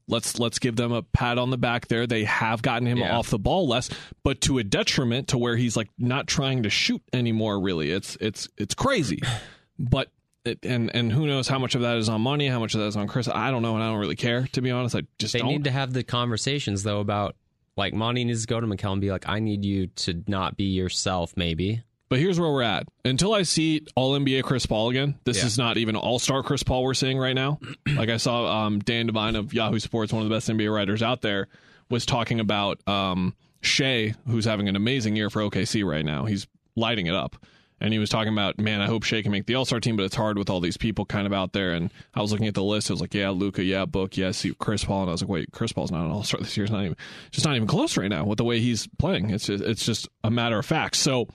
let's 0.08 0.38
let's 0.38 0.58
give 0.58 0.76
them 0.76 0.92
a 0.92 1.02
pat 1.02 1.38
on 1.38 1.50
the 1.50 1.58
back 1.58 1.88
there. 1.88 2.06
They 2.06 2.24
have 2.24 2.62
gotten 2.62 2.86
him 2.86 2.98
Yeah. 2.98 3.16
off 3.16 3.30
the 3.30 3.38
ball 3.38 3.66
less, 3.68 3.90
but 4.24 4.40
to 4.42 4.58
a 4.58 4.64
detriment 4.64 5.28
to 5.28 5.38
where 5.38 5.56
he's 5.56 5.76
like 5.76 5.90
not 5.98 6.26
trying 6.26 6.62
to 6.64 6.70
shoot 6.70 7.02
anymore. 7.12 7.60
Really, 7.60 7.90
it's 7.90 8.16
it's 8.20 8.48
it's 8.56 8.74
crazy. 8.74 9.20
But 9.78 10.10
it, 10.44 10.58
and 10.64 10.94
and 10.94 11.10
who 11.10 11.26
knows 11.26 11.48
how 11.48 11.58
much 11.58 11.74
of 11.74 11.80
that 11.80 11.96
is 11.96 12.08
on 12.08 12.20
money, 12.20 12.46
how 12.46 12.60
much 12.60 12.74
of 12.74 12.80
that 12.80 12.86
is 12.86 12.96
on 12.96 13.08
Chris? 13.08 13.26
I 13.26 13.50
don't 13.50 13.62
know, 13.62 13.74
and 13.74 13.82
I 13.82 13.88
don't 13.88 13.98
really 13.98 14.14
care 14.16 14.46
to 14.52 14.60
be 14.60 14.70
honest. 14.70 14.94
I 14.94 15.02
just 15.18 15.32
They 15.32 15.40
don't. 15.40 15.48
need 15.48 15.64
to 15.64 15.70
have 15.72 15.92
the 15.92 16.04
conversations 16.04 16.84
though 16.84 17.00
about 17.00 17.34
like 17.76 17.92
Monty 17.94 18.22
needs 18.24 18.42
to 18.42 18.46
go 18.46 18.60
to 18.60 18.66
Mikal 18.66 18.92
and 18.92 19.00
be 19.00 19.10
like, 19.10 19.28
I 19.28 19.40
need 19.40 19.64
you 19.64 19.86
to 19.88 20.22
not 20.28 20.56
be 20.56 20.64
yourself, 20.64 21.32
maybe. 21.36 21.82
But 22.12 22.18
here's 22.20 22.38
where 22.38 22.52
we're 22.52 22.60
at. 22.60 22.86
Until 23.06 23.32
I 23.32 23.40
see 23.40 23.86
All 23.94 24.12
NBA 24.12 24.42
Chris 24.42 24.66
Paul 24.66 24.90
again, 24.90 25.14
this 25.24 25.38
Yeah. 25.38 25.46
is 25.46 25.56
not 25.56 25.78
even 25.78 25.96
All 25.96 26.18
Star 26.18 26.42
Chris 26.42 26.62
Paul 26.62 26.82
we're 26.82 26.92
seeing 26.92 27.16
right 27.16 27.32
now. 27.32 27.58
like 27.96 28.10
I 28.10 28.18
saw 28.18 28.66
um, 28.66 28.80
Dan 28.80 29.06
Devine 29.06 29.34
of 29.34 29.54
Yahoo 29.54 29.78
Sports, 29.78 30.12
one 30.12 30.22
of 30.22 30.28
the 30.28 30.34
best 30.34 30.46
NBA 30.46 30.70
writers 30.70 31.02
out 31.02 31.22
there, 31.22 31.48
was 31.88 32.04
talking 32.04 32.38
about 32.38 32.86
um, 32.86 33.34
Shai, 33.62 34.12
who's 34.26 34.44
having 34.44 34.68
an 34.68 34.76
amazing 34.76 35.16
year 35.16 35.30
for 35.30 35.40
OKC 35.40 35.86
right 35.86 36.04
now. 36.04 36.26
He's 36.26 36.46
lighting 36.76 37.06
it 37.06 37.14
up. 37.14 37.34
And 37.80 37.94
he 37.94 37.98
was 37.98 38.10
talking 38.10 38.34
about, 38.34 38.58
man, 38.58 38.82
I 38.82 38.88
hope 38.88 39.04
Shai 39.04 39.22
can 39.22 39.32
make 39.32 39.46
the 39.46 39.54
All 39.54 39.64
Star 39.64 39.80
team, 39.80 39.96
but 39.96 40.02
it's 40.02 40.14
hard 40.14 40.36
with 40.36 40.50
all 40.50 40.60
these 40.60 40.76
people 40.76 41.06
kind 41.06 41.26
of 41.26 41.32
out 41.32 41.54
there. 41.54 41.72
And 41.72 41.90
I 42.14 42.20
was 42.20 42.30
looking 42.30 42.46
at 42.46 42.52
the 42.52 42.62
list. 42.62 42.90
It 42.90 42.92
was 42.92 43.00
like, 43.00 43.14
yeah, 43.14 43.30
Luka, 43.30 43.64
yeah, 43.64 43.86
Book, 43.86 44.18
yeah, 44.18 44.32
see 44.32 44.52
Chris 44.58 44.84
Paul. 44.84 45.00
And 45.04 45.08
I 45.08 45.12
was 45.12 45.22
like, 45.22 45.30
wait, 45.30 45.50
Chris 45.52 45.72
Paul's 45.72 45.90
not 45.90 46.04
an 46.04 46.10
All 46.10 46.24
Star 46.24 46.42
this 46.42 46.58
year. 46.58 46.64
It's 46.64 46.72
not 46.72 46.84
even, 46.84 46.96
just 47.30 47.46
not 47.46 47.56
even 47.56 47.66
close 47.68 47.96
right 47.96 48.10
now 48.10 48.26
with 48.26 48.36
the 48.36 48.44
way 48.44 48.60
he's 48.60 48.86
playing. 48.98 49.30
It's 49.30 49.46
just, 49.46 49.64
it's 49.64 49.86
just 49.86 50.10
a 50.22 50.30
matter 50.30 50.58
of 50.58 50.66
fact. 50.66 50.96
So, 50.96 51.26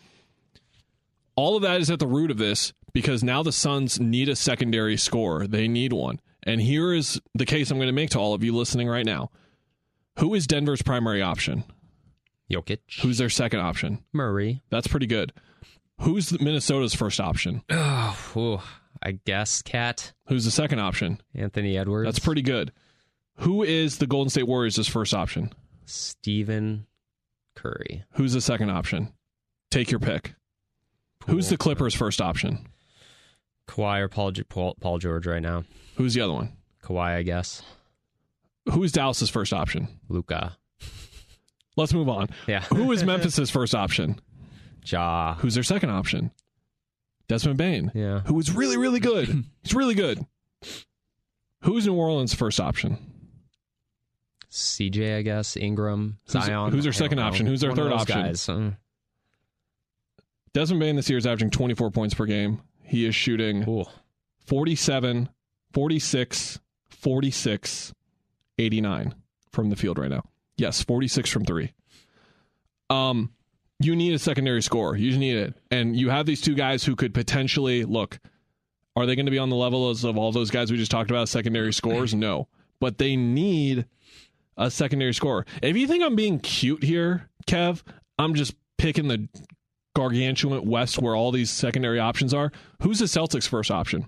all 1.37 1.55
of 1.55 1.61
that 1.61 1.79
is 1.79 1.89
at 1.89 1.99
the 1.99 2.07
root 2.07 2.31
of 2.31 2.37
this 2.37 2.73
because 2.91 3.23
now 3.23 3.43
the 3.43 3.53
Suns 3.53 3.99
need 3.99 4.27
a 4.27 4.35
secondary 4.35 4.97
scorer. 4.97 5.47
They 5.47 5.69
need 5.69 5.93
one. 5.93 6.19
And 6.43 6.59
here 6.59 6.93
is 6.93 7.21
the 7.33 7.45
case 7.45 7.71
I'm 7.71 7.77
going 7.77 7.87
to 7.87 7.93
make 7.93 8.09
to 8.11 8.19
all 8.19 8.33
of 8.33 8.43
you 8.43 8.53
listening 8.55 8.89
right 8.89 9.05
now. 9.05 9.31
Who 10.19 10.33
is 10.33 10.47
Denver's 10.47 10.81
primary 10.81 11.21
option? 11.21 11.63
Jokic, 12.51 12.79
Who's 13.01 13.17
their 13.19 13.29
second 13.29 13.59
option? 13.59 14.03
Murray. 14.13 14.63
That's 14.69 14.87
pretty 14.87 15.05
good. 15.05 15.31
Who's 16.01 16.37
Minnesota's 16.39 16.93
first 16.95 17.19
option? 17.19 17.63
Oh, 17.71 18.17
ooh, 18.35 18.59
I 19.03 19.11
guess 19.11 19.61
KAT 19.61 20.13
Who's 20.27 20.45
the 20.45 20.51
second 20.51 20.79
option? 20.79 21.21
Anthony 21.35 21.77
Edwards. 21.77 22.07
That's 22.07 22.19
pretty 22.19 22.41
good. 22.41 22.71
Who 23.39 23.61
is 23.61 23.97
the 23.97 24.07
Golden 24.07 24.29
State 24.29 24.47
Warriors' 24.47 24.87
first 24.87 25.13
option? 25.13 25.53
Stephen 25.85 26.87
Curry. 27.55 28.03
Who's 28.13 28.33
the 28.33 28.41
second 28.41 28.71
option? 28.71 29.13
Take 29.69 29.91
your 29.91 29.99
pick. 29.99 30.33
Who's 31.27 31.49
the 31.49 31.57
Clippers' 31.57 31.93
first 31.93 32.21
option? 32.21 32.67
Kawhi 33.67 33.99
or 33.99 34.07
Paul, 34.07 34.31
Paul 34.49 34.75
Paul 34.79 34.97
George 34.97 35.27
right 35.27 35.41
now? 35.41 35.63
Who's 35.95 36.13
the 36.13 36.21
other 36.21 36.33
one? 36.33 36.53
Kawhi, 36.83 37.15
I 37.17 37.23
guess. 37.23 37.61
Who's 38.71 38.91
Dallas's 38.91 39.29
first 39.29 39.53
option? 39.53 39.87
Luka. 40.09 40.57
Let's 41.75 41.93
move 41.93 42.09
on. 42.09 42.27
Yeah. 42.47 42.61
Who 42.63 42.91
is 42.91 43.03
Memphis's 43.05 43.49
first 43.49 43.75
option? 43.75 44.19
Ja. 44.85 45.35
Who's 45.35 45.53
their 45.53 45.63
second 45.63 45.89
option? 45.89 46.31
Desmond 47.27 47.57
Bane, 47.57 47.91
Yeah. 47.93 48.21
who 48.21 48.39
is 48.39 48.51
really, 48.55 48.77
really 48.77 49.01
good. 49.01 49.27
He's 49.63 49.73
really 49.73 49.95
good. 49.95 50.25
Who's 51.63 51.85
New 51.85 51.93
Orleans' 51.93 52.33
first 52.33 52.59
option? 52.59 52.97
CJ, 54.49 55.17
I 55.17 55.21
guess. 55.23 55.57
Ingram. 55.57 56.19
Who's- 56.31 56.45
Zion. 56.45 56.71
who's 56.71 56.83
their 56.85 56.93
second 56.93 57.19
option? 57.19 57.45
Who's 57.45 57.59
their 57.61 57.71
One 57.71 57.77
third 57.77 57.91
option? 57.91 58.21
Guys. 58.21 58.49
Desmond 60.57 60.79
Bane 60.79 60.95
this 60.95 61.07
year 61.07 61.19
is 61.19 61.27
averaging 61.27 61.51
24 61.51 61.91
points 61.91 62.15
per 62.15 62.25
game. 62.25 62.63
He 62.81 63.05
is 63.05 63.13
shooting 63.13 63.63
ooh. 63.69 63.85
47, 64.47 65.29
46, 65.71 66.59
46, 66.89 67.93
89 68.57 69.13
from 69.51 69.69
the 69.69 69.75
field 69.75 69.99
right 69.99 70.09
now. 70.09 70.23
Yes, 70.57 70.81
46 70.81 71.29
from 71.29 71.45
three. 71.45 71.73
Um, 72.89 73.31
you 73.79 73.95
need 73.95 74.15
a 74.15 74.17
secondary 74.17 74.63
score. 74.63 74.97
You 74.97 75.11
just 75.11 75.19
need 75.19 75.37
it. 75.37 75.53
And 75.69 75.95
you 75.95 76.09
have 76.09 76.25
these 76.25 76.41
two 76.41 76.55
guys 76.55 76.83
who 76.83 76.95
could 76.95 77.13
potentially 77.13 77.85
look. 77.85 78.17
Are 78.95 79.05
they 79.05 79.15
going 79.15 79.27
to 79.27 79.31
be 79.31 79.37
on 79.37 79.51
the 79.51 79.55
level 79.55 79.91
as 79.91 80.03
of 80.03 80.17
all 80.17 80.31
those 80.31 80.49
guys 80.49 80.71
we 80.71 80.77
just 80.77 80.89
talked 80.89 81.11
about, 81.11 81.29
secondary 81.29 81.71
scores? 81.71 82.15
No. 82.15 82.47
But 82.79 82.97
they 82.97 83.15
need 83.15 83.85
a 84.57 84.71
secondary 84.71 85.13
score. 85.13 85.45
If 85.61 85.77
you 85.77 85.85
think 85.85 86.03
I'm 86.03 86.15
being 86.15 86.39
cute 86.39 86.83
here, 86.83 87.29
Kev, 87.45 87.83
I'm 88.17 88.33
just 88.33 88.55
picking 88.79 89.07
the 89.07 89.27
gargantuan 89.97 90.63
West 90.65 90.99
where 90.99 91.15
all 91.15 91.31
these 91.31 91.49
secondary 91.49 91.99
options 91.99 92.33
are. 92.33 92.51
Who's 92.83 92.99
the 92.99 93.05
Celtics' 93.05 93.47
first 93.47 93.71
option? 93.71 94.07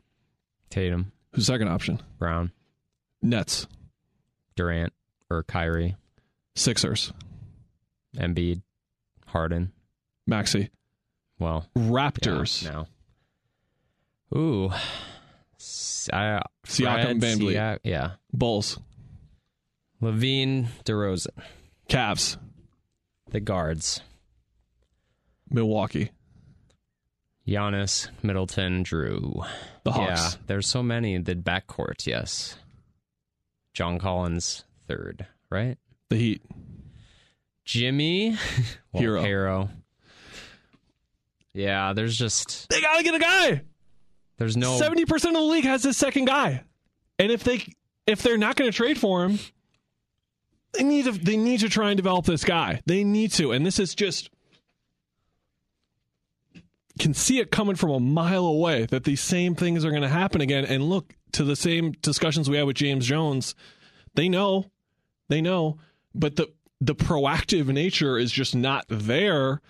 Tatum. 0.70 1.12
Who's 1.34 1.48
the 1.48 1.54
second 1.54 1.68
option? 1.70 2.02
Brown. 2.20 2.52
Nets, 3.22 3.66
Durant. 4.56 4.94
Or 5.32 5.44
Kyrie. 5.44 5.96
Sixers, 6.56 7.12
Embiid. 8.18 8.62
Harden. 9.28 9.72
Maxey, 10.26 10.70
Well. 11.40 11.68
yeah, 11.76 11.82
Raptors, 11.84 12.64
now. 12.64 12.88
Ooh. 14.36 14.72
S- 15.60 16.10
I, 16.14 16.42
Siakam, 16.66 17.20
Van. 17.20 17.40
Siak- 17.40 17.80
yeah. 17.84 18.12
Bulls, 18.34 18.80
LaVine. 20.02 20.68
DeRozan. 20.86 21.28
Cavs, 21.90 22.38
The 23.32 23.40
guards. 23.40 24.02
Milwaukee, 25.50 26.12
Giannis, 27.48 28.10
Middleton, 28.24 28.84
Jrue. 28.84 29.46
the 29.84 29.92
Hawks. 29.92 30.34
Yeah, 30.36 30.40
there's 30.48 30.68
so 30.68 30.84
many. 30.84 31.18
The 31.18 31.36
backcourt, 31.36 32.06
yes. 32.06 32.58
John 33.74 33.98
Collins, 34.00 34.66
third, 34.88 35.26
right? 35.50 35.78
the 36.10 36.16
Heat. 36.18 36.42
Jimmy, 37.66 38.32
well, 38.94 39.04
Herro. 39.04 39.24
Herro. 39.24 39.70
Yeah, 41.54 41.94
there's 41.94 42.18
just 42.18 42.70
They 42.70 42.82
gotta 42.82 43.04
get 43.04 43.16
a 43.16 43.20
guy. 43.20 43.62
there's 44.38 44.58
no 44.58 44.78
Seventy 44.78 45.06
percent 45.06 45.36
of 45.36 45.42
the 45.44 45.48
league 45.48 45.66
has 45.66 45.84
this 45.84 45.98
second 45.98 46.26
guy, 46.26 46.64
and 47.20 47.32
if 47.32 47.44
they 47.44 47.64
if 48.08 48.22
they're 48.24 48.38
not 48.38 48.56
going 48.56 48.70
to 48.72 48.76
trade 48.76 48.98
for 49.00 49.24
him, 49.26 49.40
they 50.74 50.84
need 50.84 51.06
to 51.06 51.12
they 51.12 51.38
need 51.38 51.60
to 51.62 51.70
try 51.70 51.90
and 51.92 51.98
develop 51.98 52.26
this 52.26 52.44
guy. 52.44 52.82
They 52.86 53.04
need 53.04 53.32
to, 53.34 53.52
and 53.52 53.66
this 53.66 53.78
is 53.80 53.94
just 53.96 54.30
can 57.00 57.14
see 57.14 57.40
it 57.40 57.50
coming 57.50 57.76
from 57.76 57.92
a 57.92 58.00
mile 58.00 58.46
away 58.46 58.86
that 58.88 59.06
these 59.06 59.22
same 59.22 59.56
things 59.56 59.84
are 59.84 59.90
going 59.90 60.04
to 60.04 60.10
happen 60.10 60.42
again. 60.42 60.66
And 60.66 60.84
look 60.84 61.16
to 61.34 61.44
the 61.44 61.56
same 61.56 61.94
discussions 62.02 62.50
we 62.50 62.58
had 62.58 62.68
with 62.68 62.76
James 62.76 63.08
Jones. 63.08 63.56
They 64.16 64.30
know, 64.30 64.66
they 65.30 65.42
know, 65.42 65.78
but 66.14 66.36
the 66.36 66.52
the 66.82 66.96
proactive 66.96 67.68
nature 67.68 68.18
is 68.18 68.32
just 68.32 68.56
not 68.56 68.86
there. 68.88 69.62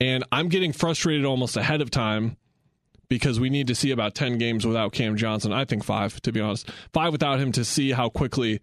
And 0.00 0.24
I'm 0.32 0.48
getting 0.48 0.72
frustrated 0.72 1.26
almost 1.26 1.56
ahead 1.56 1.82
of 1.82 1.90
time 1.90 2.38
because 3.08 3.38
we 3.38 3.50
need 3.50 3.66
to 3.66 3.74
see 3.74 3.90
about 3.90 4.14
10 4.14 4.38
games 4.38 4.66
without 4.66 4.92
Cam 4.92 5.16
Johnson. 5.16 5.52
I 5.52 5.66
think 5.66 5.84
five, 5.84 6.18
to 6.22 6.32
be 6.32 6.40
honest. 6.40 6.70
Five 6.94 7.12
without 7.12 7.40
him 7.40 7.52
to 7.52 7.64
see 7.64 7.90
how 7.90 8.08
quickly 8.08 8.60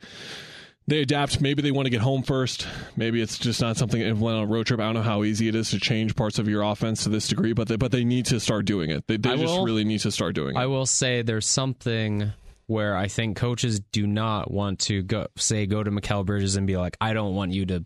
they 0.88 1.02
adapt. 1.02 1.42
Maybe 1.42 1.62
they 1.62 1.72
want 1.72 1.86
to 1.86 1.90
get 1.90 2.02
home 2.02 2.24
first. 2.24 2.66
Maybe 2.96 3.22
it's 3.22 3.38
just 3.38 3.60
not 3.62 3.76
something 3.78 4.00
if 4.02 4.18
went 4.18 4.38
on 4.38 4.44
a 4.44 4.48
road 4.48 4.68
trip. 4.68 4.80
I 4.80 4.84
don't 4.84 4.94
know 4.96 5.02
how 5.02 5.24
easy 5.24 5.48
it 5.48 5.56
is 5.56 5.70
to 5.72 5.80
change 5.80 6.16
parts 6.16 6.40
of 6.40 6.48
your 6.48 6.62
offense 6.64 7.04
to 7.04 7.10
this 7.10 7.28
degree, 7.28 7.54
but 7.54 7.68
they, 7.68 7.76
but 7.76 7.92
they 7.92 8.04
need 8.06 8.26
to 8.28 8.40
start 8.40 8.66
doing 8.66 8.90
it. 8.90 9.06
They, 9.08 9.18
they 9.18 9.32
I 9.32 9.36
just 9.38 9.54
will- 9.54 9.66
really 9.66 9.84
need 9.84 10.00
to 10.02 10.12
start 10.12 10.34
doing 10.36 10.56
it. 10.56 10.60
I 10.60 10.66
will 10.68 10.86
say 10.86 11.22
there's 11.22 11.46
something 11.48 12.32
where 12.68 12.96
I 12.98 13.08
think 13.08 13.38
coaches 13.38 13.80
do 13.80 14.06
not 14.08 14.52
want 14.52 14.80
to 14.80 15.02
go 15.02 15.28
say 15.38 15.66
go 15.66 15.84
to 15.84 15.92
Mikal 15.92 16.26
Bridges 16.26 16.56
and 16.58 16.68
be 16.68 16.76
like, 16.78 16.98
I 17.00 17.14
don't 17.14 17.34
want 17.36 17.52
you 17.52 17.66
to 17.68 17.86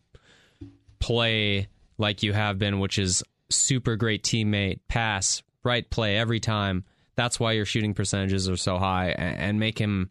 play 1.00 1.68
like 1.98 2.24
you 2.24 2.34
have 2.34 2.58
been, 2.58 2.80
which 2.80 2.98
is 2.98 3.24
super 3.50 3.96
great 3.96 4.24
teammate, 4.24 4.80
pass, 4.88 5.44
right 5.64 5.88
play 5.90 6.18
every 6.18 6.40
time. 6.40 6.86
That's 7.16 7.40
why 7.40 7.52
your 7.54 7.66
shooting 7.66 7.94
percentages 7.94 8.50
are 8.50 8.58
so 8.58 8.78
high, 8.78 9.10
a- 9.10 9.16
and 9.18 9.60
make 9.60 9.78
him, 9.80 10.10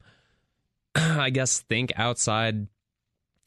I 0.94 1.31
guess, 1.31 1.61
think 1.61 1.92
outside 1.96 2.68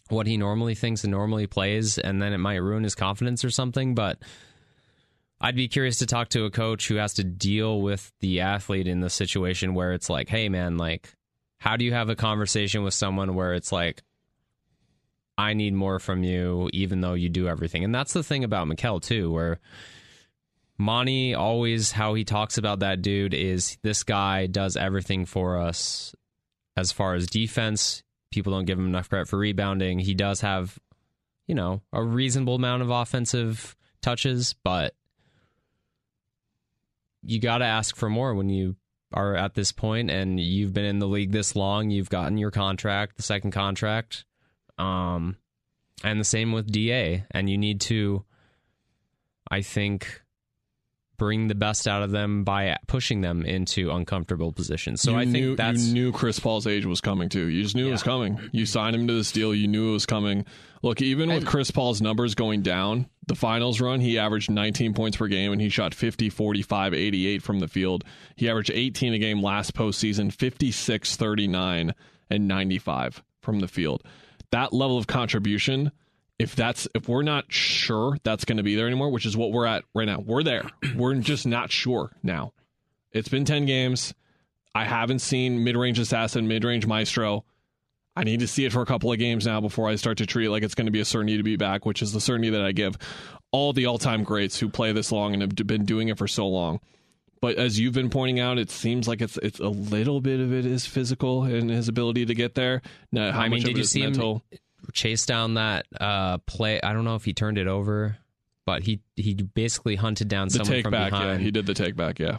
what 0.10 0.28
he 0.28 0.38
normally 0.38 0.76
thinks 0.76 1.04
and 1.04 1.12
normally 1.12 1.48
plays, 1.48 1.98
and 1.98 2.22
then 2.22 2.34
it 2.34 2.38
might 2.38 2.58
ruin 2.58 2.84
his 2.84 2.96
confidence 2.96 3.44
or 3.44 3.50
something. 3.50 3.96
But 3.96 4.20
I'd 5.40 5.56
be 5.56 5.68
curious 5.68 5.98
to 6.00 6.06
talk 6.06 6.30
to 6.30 6.46
a 6.46 6.52
coach 6.52 6.88
who 6.88 6.96
has 6.96 7.16
to 7.16 7.24
deal 7.24 7.82
with 7.82 8.12
the 8.22 8.42
athlete 8.42 8.88
in 8.88 9.02
the 9.02 9.10
situation 9.10 9.74
where 9.74 9.94
it's 9.94 10.10
like, 10.10 10.30
hey, 10.30 10.50
man, 10.50 10.78
like, 10.78 11.14
how 11.58 11.78
do 11.78 11.86
you 11.86 11.94
have 11.94 12.10
a 12.10 12.16
conversation 12.16 12.84
with 12.84 12.94
someone 12.94 13.36
where 13.36 13.54
it's 13.54 13.72
like, 13.72 14.04
I 15.38 15.54
need 15.54 15.74
more 15.74 16.00
from 16.00 16.24
you, 16.24 16.70
even 16.74 17.02
though 17.02 17.14
you 17.14 17.30
do 17.30 17.48
everything? 17.48 17.84
And 17.84 17.94
that's 17.94 18.14
the 18.14 18.24
thing 18.24 18.44
about 18.44 18.68
Mikal, 18.68 19.02
too, 19.02 19.32
where 19.32 19.60
Monty 20.78 21.34
always, 21.34 21.92
how 21.92 22.14
he 22.14 22.24
talks 22.24 22.58
about 22.58 22.80
that 22.80 23.02
dude 23.02 23.34
is 23.34 23.78
this 23.82 24.04
guy 24.04 24.48
does 24.48 24.76
everything 24.76 25.26
for 25.26 25.58
us 25.58 26.16
as 26.76 26.92
far 26.92 27.16
as 27.16 27.28
defense. 27.28 28.04
People 28.34 28.52
don't 28.52 28.66
give 28.66 28.80
him 28.80 28.88
enough 28.88 29.10
credit 29.10 29.28
for 29.28 29.38
rebounding. 29.38 30.00
He 30.00 30.16
does 30.16 30.42
have, 30.42 30.80
you 31.46 31.54
know, 31.54 31.84
a 31.94 32.04
reasonable 32.04 32.56
amount 32.56 32.82
of 32.82 32.90
offensive 32.90 33.76
touches, 34.02 34.56
but 34.64 34.96
you 37.22 37.40
got 37.40 37.60
to 37.60 37.66
ask 37.66 37.96
for 37.96 38.10
more 38.10 38.34
when 38.34 38.50
you 38.50 38.76
are 39.14 39.36
at 39.36 39.54
this 39.54 39.72
point 39.72 40.10
and 40.10 40.40
you've 40.40 40.74
been 40.74 40.84
in 40.84 40.98
the 40.98 41.08
league 41.08 41.32
this 41.32 41.56
long 41.56 41.92
you've 41.92 42.10
gotten 42.10 42.36
your 42.36 42.50
contract 42.50 43.16
the 43.16 43.22
second 43.22 43.52
contract 43.52 44.26
um 44.80 45.38
and 46.04 46.20
the 46.20 46.24
same 46.26 46.52
with 46.52 46.72
DA 46.72 47.24
and 47.30 47.48
you 47.48 47.56
need 47.56 47.80
to 47.80 48.26
I 49.52 49.62
think 49.62 50.23
bring 51.18 51.48
the 51.48 51.56
best 51.56 51.88
out 51.88 52.02
of 52.04 52.12
them 52.12 52.44
by 52.44 52.76
pushing 52.88 53.22
them 53.22 53.46
into 53.46 53.92
uncomfortable 53.92 54.52
positions 54.52 55.02
so 55.02 55.12
you 55.12 55.18
I 55.18 55.22
think 55.24 55.34
knew, 55.34 55.56
that's 55.56 55.88
you 55.88 55.94
knew 55.94 56.12
Chris 56.12 56.40
Paul's 56.40 56.66
age 56.68 56.86
was 56.86 57.02
coming 57.02 57.30
too. 57.30 57.48
You 57.48 57.62
just 57.64 57.76
knew 57.76 57.88
it 57.88 57.92
was 57.92 58.04
coming. 58.04 58.40
You 58.52 58.66
signed 58.66 58.96
him 58.96 59.08
to 59.08 59.14
this 59.14 59.32
deal. 59.32 59.54
You 59.54 59.68
knew 59.68 59.90
it 59.90 59.94
was 59.94 60.06
coming. 60.06 60.46
Look, 60.82 61.02
even 61.02 61.30
with 61.30 61.38
And- 61.40 61.48
Chris 61.48 61.72
Paul's 61.72 62.02
numbers 62.02 62.36
going 62.36 62.62
down, 62.62 63.08
the 63.28 63.36
finals 63.36 63.80
run, 63.80 64.00
he 64.02 64.18
averaged 64.18 64.50
19 64.50 64.94
points 64.94 65.16
per 65.18 65.28
game 65.28 65.52
and 65.54 65.62
he 65.62 65.70
shot 65.70 65.94
50, 65.94 66.30
45, 66.30 66.94
88 66.94 67.42
from 67.42 67.60
the 67.60 67.68
field. 67.70 68.04
He 68.36 68.50
averaged 68.50 68.72
18 68.74 69.14
a 69.14 69.20
game 69.20 69.42
last 69.42 69.74
postseason, 69.76 70.34
56, 70.34 71.16
39, 71.16 71.94
and 72.30 72.48
95 72.48 73.24
from 73.42 73.60
the 73.60 73.68
field. 73.68 74.04
That 74.52 74.74
level 74.74 74.98
of 74.98 75.08
contribution, 75.08 75.92
if 76.44 76.58
that's 76.58 76.90
if 76.94 77.08
we're 77.08 77.24
not 77.24 77.46
sure 77.48 78.18
that's 78.24 78.44
going 78.44 78.58
to 78.58 78.64
be 78.64 78.76
there 78.76 78.86
anymore, 78.86 79.10
which 79.10 79.26
is 79.26 79.38
what 79.38 79.54
we're 79.54 79.66
at 79.66 79.86
right 79.96 80.06
now, 80.06 80.20
we're 80.20 80.44
there. 80.44 80.70
We're 80.96 81.16
just 81.16 81.48
not 81.48 81.72
sure 81.72 82.12
now. 82.22 82.52
It's 83.14 83.30
been 83.30 83.46
10 83.46 83.66
games. 83.66 84.14
I 84.76 84.84
haven't 84.84 85.20
seen 85.20 85.64
mid 85.64 85.78
range 85.78 86.00
assassin, 86.00 86.48
mid 86.50 86.66
range 86.66 86.86
maestro. 86.86 87.46
I 88.16 88.26
need 88.26 88.42
to 88.42 88.48
see 88.48 88.66
it 88.66 88.74
for 88.74 88.82
a 88.82 88.86
couple 88.86 89.12
of 89.12 89.18
games 89.20 89.46
now 89.46 89.62
before 89.62 89.88
I 89.88 89.96
start 89.96 90.18
to 90.18 90.26
treat 90.26 90.48
it 90.48 90.52
like 90.52 90.64
it's 90.64 90.76
going 90.76 90.86
to 90.86 90.92
be 90.92 91.00
a 91.00 91.06
certainty 91.06 91.38
to 91.38 91.44
be 91.44 91.56
back, 91.56 91.86
which 91.86 92.02
is 92.02 92.12
the 92.12 92.20
certainty 92.20 92.50
that 92.50 92.62
I 92.62 92.74
give 92.74 92.98
all 93.52 93.72
the 93.72 93.86
all 93.86 93.98
time 93.98 94.24
greats 94.24 94.60
who 94.60 94.68
play 94.68 94.92
this 94.92 95.12
long 95.14 95.32
and 95.34 95.42
have 95.42 95.56
been 95.56 95.86
doing 95.86 96.10
it 96.10 96.18
for 96.18 96.28
so 96.28 96.46
long. 96.48 96.82
But 97.40 97.58
as 97.58 97.80
you've 97.80 97.94
been 97.94 98.10
pointing 98.10 98.40
out, 98.40 98.58
it 98.58 98.70
seems 98.70 99.08
like 99.08 99.22
it's 99.22 99.38
it's 99.38 99.60
a 99.60 99.70
little 99.70 100.20
bit 100.20 100.42
of 100.42 100.52
it 100.54 100.66
is 100.66 100.86
physical 100.86 101.44
and 101.44 101.70
his 101.70 101.88
ability 101.88 102.26
to 102.26 102.36
get 102.36 102.56
there. 102.56 102.82
Now, 103.12 103.32
how 103.32 103.40
I 103.42 103.44
mean, 103.44 103.52
much 103.52 103.60
of 103.60 103.66
did 103.66 103.72
it 103.72 103.78
you 103.78 103.82
is 103.84 103.92
see 103.92 104.02
mental? 104.02 104.44
him 104.52 104.60
chase 104.92 105.26
down 105.26 105.54
that 105.56 105.86
uh, 106.00 106.38
play? 106.40 106.82
I 106.82 106.94
don't 106.94 107.06
know 107.06 107.16
if 107.16 107.26
he 107.26 107.34
turned 107.34 107.58
it 107.58 107.68
over, 107.68 108.18
but 108.66 108.84
he 108.84 109.02
he 109.16 109.34
basically 109.34 109.96
hunted 109.96 110.28
down 110.28 110.48
The 110.48 110.66
someone 110.66 110.82
from 110.82 110.92
back, 110.92 111.12
yeah, 111.12 111.20
behind. 111.20 111.42
he 111.42 111.52
did 111.52 111.66
the 111.66 111.74
take 111.74 111.96
back, 111.96 112.20
yeah. 112.20 112.38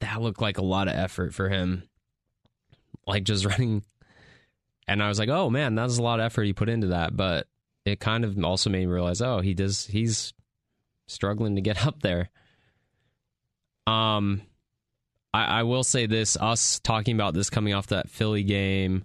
that 0.00 0.20
looked 0.20 0.40
like 0.40 0.58
a 0.58 0.64
lot 0.64 0.88
of 0.88 0.94
effort 0.94 1.34
for 1.34 1.48
him. 1.48 1.82
Like 3.06 3.24
just 3.24 3.44
running. 3.46 3.82
And 4.88 5.02
I 5.02 5.08
was 5.08 5.18
like, 5.18 5.28
oh 5.28 5.50
man, 5.50 5.74
that's 5.74 5.98
a 5.98 6.02
lot 6.02 6.20
of 6.20 6.26
effort 6.26 6.44
he 6.44 6.52
put 6.52 6.68
into 6.68 6.88
that. 6.88 7.16
But 7.16 7.48
it 7.84 8.00
kind 8.00 8.24
of 8.24 8.42
also 8.44 8.70
made 8.70 8.80
me 8.80 8.92
realize, 8.92 9.20
oh, 9.20 9.40
he 9.40 9.54
does, 9.54 9.86
he's 9.86 10.32
struggling 11.06 11.56
to 11.56 11.60
get 11.60 11.86
up 11.86 12.02
there. 12.02 12.30
Um, 13.86 14.42
I, 15.32 15.60
I 15.60 15.62
will 15.62 15.84
say 15.84 16.06
this 16.06 16.36
us 16.36 16.80
talking 16.80 17.14
about 17.14 17.34
this 17.34 17.50
coming 17.50 17.74
off 17.74 17.88
that 17.88 18.10
Philly 18.10 18.42
game. 18.42 19.04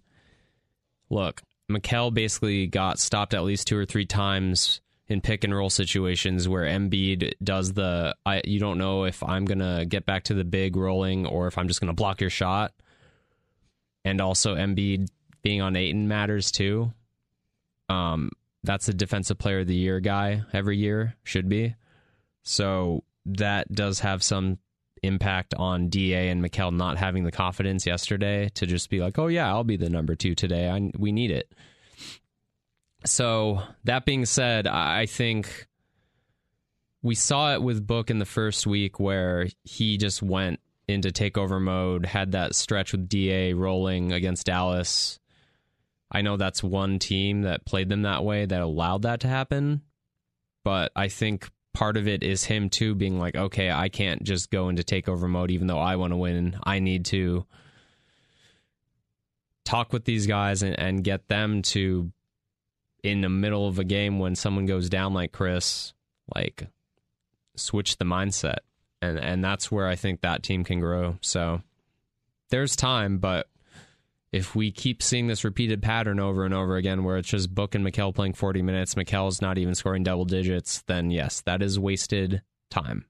Look, 1.09 1.41
Mikal 1.71 2.13
basically 2.13 2.67
got 2.67 2.99
stopped 2.99 3.33
at 3.33 3.43
least 3.43 3.67
two 3.67 3.77
or 3.77 3.85
three 3.85 4.05
times 4.05 4.81
in 5.07 5.21
pick 5.21 5.43
and 5.43 5.53
roll 5.53 5.69
situations 5.69 6.47
where 6.47 6.63
Embiid 6.63 7.33
does 7.43 7.73
the 7.73 8.15
I 8.25 8.41
you 8.45 8.59
don't 8.59 8.77
know 8.77 9.03
if 9.03 9.21
I'm 9.23 9.45
gonna 9.45 9.85
get 9.85 10.05
back 10.05 10.23
to 10.25 10.33
the 10.33 10.45
big 10.45 10.75
rolling 10.75 11.25
or 11.25 11.47
if 11.47 11.57
I'm 11.57 11.67
just 11.67 11.81
gonna 11.81 11.93
block 11.93 12.21
your 12.21 12.29
shot. 12.29 12.73
And 14.05 14.21
also 14.21 14.55
Embiid 14.55 15.09
being 15.41 15.61
on 15.61 15.75
Ayton 15.75 16.07
matters 16.07 16.51
too. 16.51 16.93
Um 17.89 18.31
that's 18.63 18.87
a 18.87 18.93
defensive 18.93 19.37
player 19.37 19.59
of 19.59 19.67
the 19.67 19.75
year 19.75 19.99
guy 19.99 20.43
every 20.53 20.77
year, 20.77 21.15
should 21.23 21.49
be. 21.49 21.75
So 22.43 23.03
that 23.25 23.71
does 23.71 23.99
have 23.99 24.23
some 24.23 24.59
impact 25.03 25.53
on 25.55 25.89
DA 25.89 26.29
and 26.29 26.43
Mikal 26.43 26.73
not 26.75 26.97
having 26.97 27.23
the 27.23 27.31
confidence 27.31 27.85
yesterday 27.85 28.49
to 28.55 28.65
just 28.65 28.89
be 28.89 28.99
like, 28.99 29.17
"Oh 29.17 29.27
yeah, 29.27 29.47
I'll 29.47 29.63
be 29.63 29.77
the 29.77 29.89
number 29.89 30.15
2 30.15 30.35
today. 30.35 30.69
I 30.69 30.91
we 30.97 31.11
need 31.11 31.31
it." 31.31 31.51
So, 33.05 33.63
that 33.85 34.05
being 34.05 34.25
said, 34.25 34.67
I 34.67 35.07
think 35.07 35.67
we 37.01 37.15
saw 37.15 37.53
it 37.53 37.61
with 37.63 37.87
Book 37.87 38.11
in 38.11 38.19
the 38.19 38.25
first 38.25 38.67
week 38.67 38.99
where 38.99 39.47
he 39.63 39.97
just 39.97 40.21
went 40.21 40.59
into 40.87 41.09
takeover 41.09 41.59
mode, 41.59 42.05
had 42.05 42.33
that 42.33 42.53
stretch 42.53 42.91
with 42.91 43.09
DA 43.09 43.53
rolling 43.53 44.11
against 44.11 44.45
Dallas. 44.45 45.19
I 46.11 46.21
know 46.21 46.37
that's 46.37 46.61
one 46.61 46.99
team 46.99 47.43
that 47.43 47.65
played 47.65 47.89
them 47.89 48.03
that 48.03 48.23
way 48.23 48.45
that 48.45 48.61
allowed 48.61 49.03
that 49.03 49.21
to 49.21 49.27
happen, 49.27 49.81
but 50.63 50.91
I 50.95 51.07
think 51.07 51.49
part 51.73 51.97
of 51.97 52.07
it 52.07 52.23
is 52.23 52.43
him 52.43 52.69
too 52.69 52.95
being 52.95 53.19
like, 53.19 53.35
okay, 53.35 53.71
I 53.71 53.89
can't 53.89 54.23
just 54.23 54.49
go 54.49 54.69
into 54.69 54.83
takeover 54.83 55.29
mode 55.29 55.51
even 55.51 55.67
though 55.67 55.79
I 55.79 55.95
want 55.95 56.11
to 56.11 56.17
win. 56.17 56.57
I 56.63 56.79
need 56.79 57.05
to 57.05 57.45
talk 59.63 59.93
with 59.93 60.05
these 60.05 60.27
guys 60.27 60.63
and, 60.63 60.77
and 60.79 61.03
get 61.03 61.27
them 61.27 61.61
to 61.61 62.11
in 63.03 63.21
the 63.21 63.29
middle 63.29 63.67
of 63.67 63.79
a 63.79 63.83
game 63.83 64.19
when 64.19 64.35
someone 64.35 64.65
goes 64.65 64.89
down 64.89 65.13
like 65.13 65.31
Chris, 65.31 65.93
like 66.35 66.67
switch 67.55 67.97
the 67.97 68.05
mindset. 68.05 68.59
And 69.01 69.17
and 69.17 69.43
that's 69.43 69.71
where 69.71 69.87
I 69.87 69.95
think 69.95 70.21
that 70.21 70.43
team 70.43 70.63
can 70.63 70.79
grow. 70.79 71.17
So 71.21 71.61
there's 72.49 72.75
time, 72.75 73.17
but 73.17 73.47
if 74.31 74.55
we 74.55 74.71
keep 74.71 75.03
seeing 75.03 75.27
this 75.27 75.43
repeated 75.43 75.81
pattern 75.81 76.19
over 76.19 76.45
and 76.45 76.53
over 76.53 76.77
again 76.77 77.03
where 77.03 77.17
it's 77.17 77.29
just 77.29 77.53
Book 77.53 77.75
and 77.75 77.85
Mikal 77.85 78.15
playing 78.15 78.33
40 78.33 78.61
minutes, 78.61 78.95
Mikal's 78.95 79.41
not 79.41 79.57
even 79.57 79.75
scoring 79.75 80.03
double 80.03 80.25
digits, 80.25 80.83
then 80.87 81.11
yes, 81.11 81.41
that 81.41 81.61
is 81.61 81.77
wasted 81.77 82.41
time. 82.69 83.05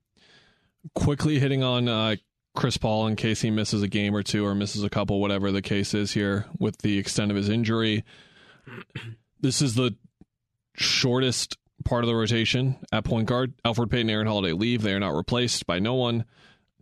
quickly 0.96 1.40
hitting 1.40 1.62
on 1.64 1.88
uh, 1.88 2.16
Chris 2.56 2.78
Paul 2.78 3.08
in 3.08 3.16
case 3.16 3.42
he 3.42 3.52
misses 3.52 3.84
a 3.84 3.88
game 3.88 4.16
or 4.16 4.24
two 4.24 4.46
or 4.46 4.56
misses 4.56 4.84
a 4.84 4.90
couple, 4.90 5.22
whatever 5.22 5.52
the 5.52 5.62
case 5.62 5.94
is 5.94 6.12
here 6.12 6.46
with 6.60 6.80
the 6.80 6.98
extent 6.98 7.32
of 7.32 7.38
his 7.38 7.50
injury. 7.50 8.04
This 9.44 9.60
is 9.60 9.74
the 9.74 9.96
shortest 10.76 11.58
part 11.84 12.04
of 12.04 12.08
the 12.08 12.16
rotation 12.16 12.78
at 12.92 13.04
point 13.04 13.28
guard. 13.28 13.56
Elfrid 13.66 13.90
Payton, 13.90 14.12
Aaron 14.12 14.28
Holiday 14.28 14.54
leave. 14.54 14.84
They 14.84 14.94
are 14.94 15.00
not 15.00 15.16
replaced 15.16 15.66
by 15.66 15.80
no 15.80 15.96
one. 15.96 16.26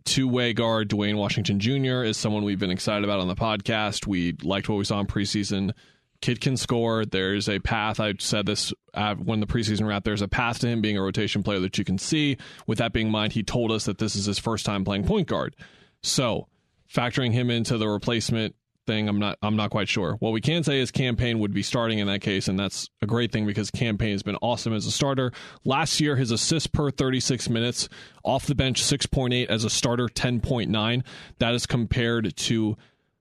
Two 0.04 0.28
way 0.28 0.52
guard 0.52 0.88
Duane 0.88 1.16
Washington 1.16 1.60
Jr. 1.60 2.02
is 2.02 2.16
someone 2.16 2.44
we've 2.44 2.58
been 2.58 2.70
excited 2.70 3.04
about 3.04 3.20
on 3.20 3.28
the 3.28 3.34
podcast. 3.34 4.06
We 4.06 4.36
liked 4.42 4.68
what 4.68 4.76
we 4.76 4.84
saw 4.84 5.00
in 5.00 5.06
preseason. 5.06 5.72
Kid 6.20 6.40
can 6.40 6.56
score. 6.56 7.04
There's 7.04 7.48
a 7.48 7.58
path. 7.60 7.98
I 7.98 8.14
said 8.18 8.46
this 8.46 8.72
uh, 8.92 9.14
when 9.14 9.40
the 9.40 9.46
preseason 9.46 9.86
wrapped. 9.86 10.04
There's 10.04 10.22
a 10.22 10.28
path 10.28 10.58
to 10.60 10.68
him 10.68 10.80
being 10.80 10.98
a 10.98 11.02
rotation 11.02 11.42
player 11.42 11.60
that 11.60 11.78
you 11.78 11.84
can 11.84 11.98
see. 11.98 12.36
With 12.66 12.78
that 12.78 12.92
being 12.92 13.06
in 13.06 13.12
mind, 13.12 13.32
he 13.32 13.42
told 13.42 13.72
us 13.72 13.84
that 13.86 13.98
this 13.98 14.16
is 14.16 14.26
his 14.26 14.38
first 14.38 14.66
time 14.66 14.84
playing 14.84 15.06
point 15.06 15.28
guard. 15.28 15.56
So, 16.02 16.48
factoring 16.92 17.32
him 17.32 17.50
into 17.50 17.78
the 17.78 17.88
replacement 17.88 18.54
thing, 18.90 19.08
I'm 19.08 19.18
not. 19.18 19.38
I'm 19.42 19.56
not 19.56 19.70
quite 19.70 19.88
sure. 19.88 20.14
What 20.14 20.32
we 20.32 20.40
can 20.40 20.64
say 20.64 20.80
is 20.80 20.90
Cam 20.90 21.16
Payne 21.16 21.38
would 21.38 21.54
be 21.54 21.62
starting 21.62 22.00
in 22.00 22.08
that 22.08 22.20
case, 22.20 22.48
and 22.48 22.58
that's 22.58 22.90
a 23.00 23.06
great 23.06 23.30
thing 23.30 23.46
because 23.46 23.70
Cam 23.70 23.96
Payne 23.96 24.12
has 24.12 24.22
been 24.22 24.36
awesome 24.42 24.72
as 24.72 24.86
a 24.86 24.90
starter. 24.90 25.32
Last 25.64 26.00
year, 26.00 26.16
his 26.16 26.30
assists 26.30 26.66
per 26.66 26.90
36 26.90 27.48
minutes 27.48 27.88
off 28.24 28.46
the 28.46 28.54
bench 28.54 28.82
6.8 28.82 29.46
as 29.46 29.64
a 29.64 29.70
starter, 29.70 30.06
10.9. 30.06 31.04
That 31.38 31.54
is 31.54 31.66
compared 31.66 32.36
to 32.36 32.76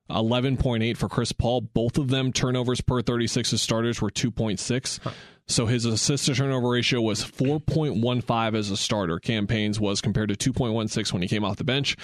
11.8 0.10 0.98
for 0.98 1.08
Chris 1.08 1.32
Paul. 1.32 1.62
Both 1.62 1.98
of 1.98 2.10
them 2.10 2.34
turnovers 2.34 2.82
per 2.82 3.02
36 3.02 3.54
as 3.54 3.62
starters 3.62 4.02
were 4.02 4.10
2.6. 4.10 5.00
So 5.48 5.66
his 5.66 5.86
assist 5.86 6.26
to 6.28 6.36
turnover 6.36 6.70
ratio 6.70 7.02
was 7.02 7.24
4.15 7.24 8.56
as 8.56 8.70
a 8.70 8.78
starter. 8.78 9.20
Cam 9.20 9.48
Payne's 9.48 9.80
was 9.80 10.00
compared 10.00 10.30
to 10.30 10.52
2.16 10.54 11.12
when 11.12 11.22
he 11.22 11.28
came 11.28 11.44
off 11.44 11.58
the 11.58 11.64
bench. 11.64 11.98